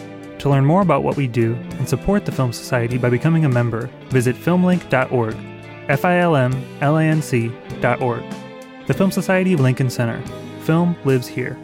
To 0.41 0.51
learn 0.51 0.65
more 0.65 0.83
about 0.83 1.03
what 1.03 1.17
we 1.17 1.27
do 1.27 1.55
and 1.79 1.89
support 1.89 2.27
the 2.27 2.33
Film 2.33 2.53
Society 2.53 2.99
by 2.99 3.09
becoming 3.09 3.45
a 3.45 3.49
member, 3.49 3.89
visit 4.11 4.37
filmlinc.org, 4.37 5.37
F 5.89 6.05
I 6.05 6.19
L 6.19 6.37
M 6.37 6.53
L 6.81 6.97
I 6.97 7.05
N 7.05 7.23
C.org. 7.23 8.25
The 8.87 8.95
Film 8.95 9.11
Society 9.11 9.53
of 9.53 9.61
Lincoln 9.61 9.91
Center. 9.91 10.21
Film 10.65 10.97
lives 11.05 11.29
here. 11.29 11.57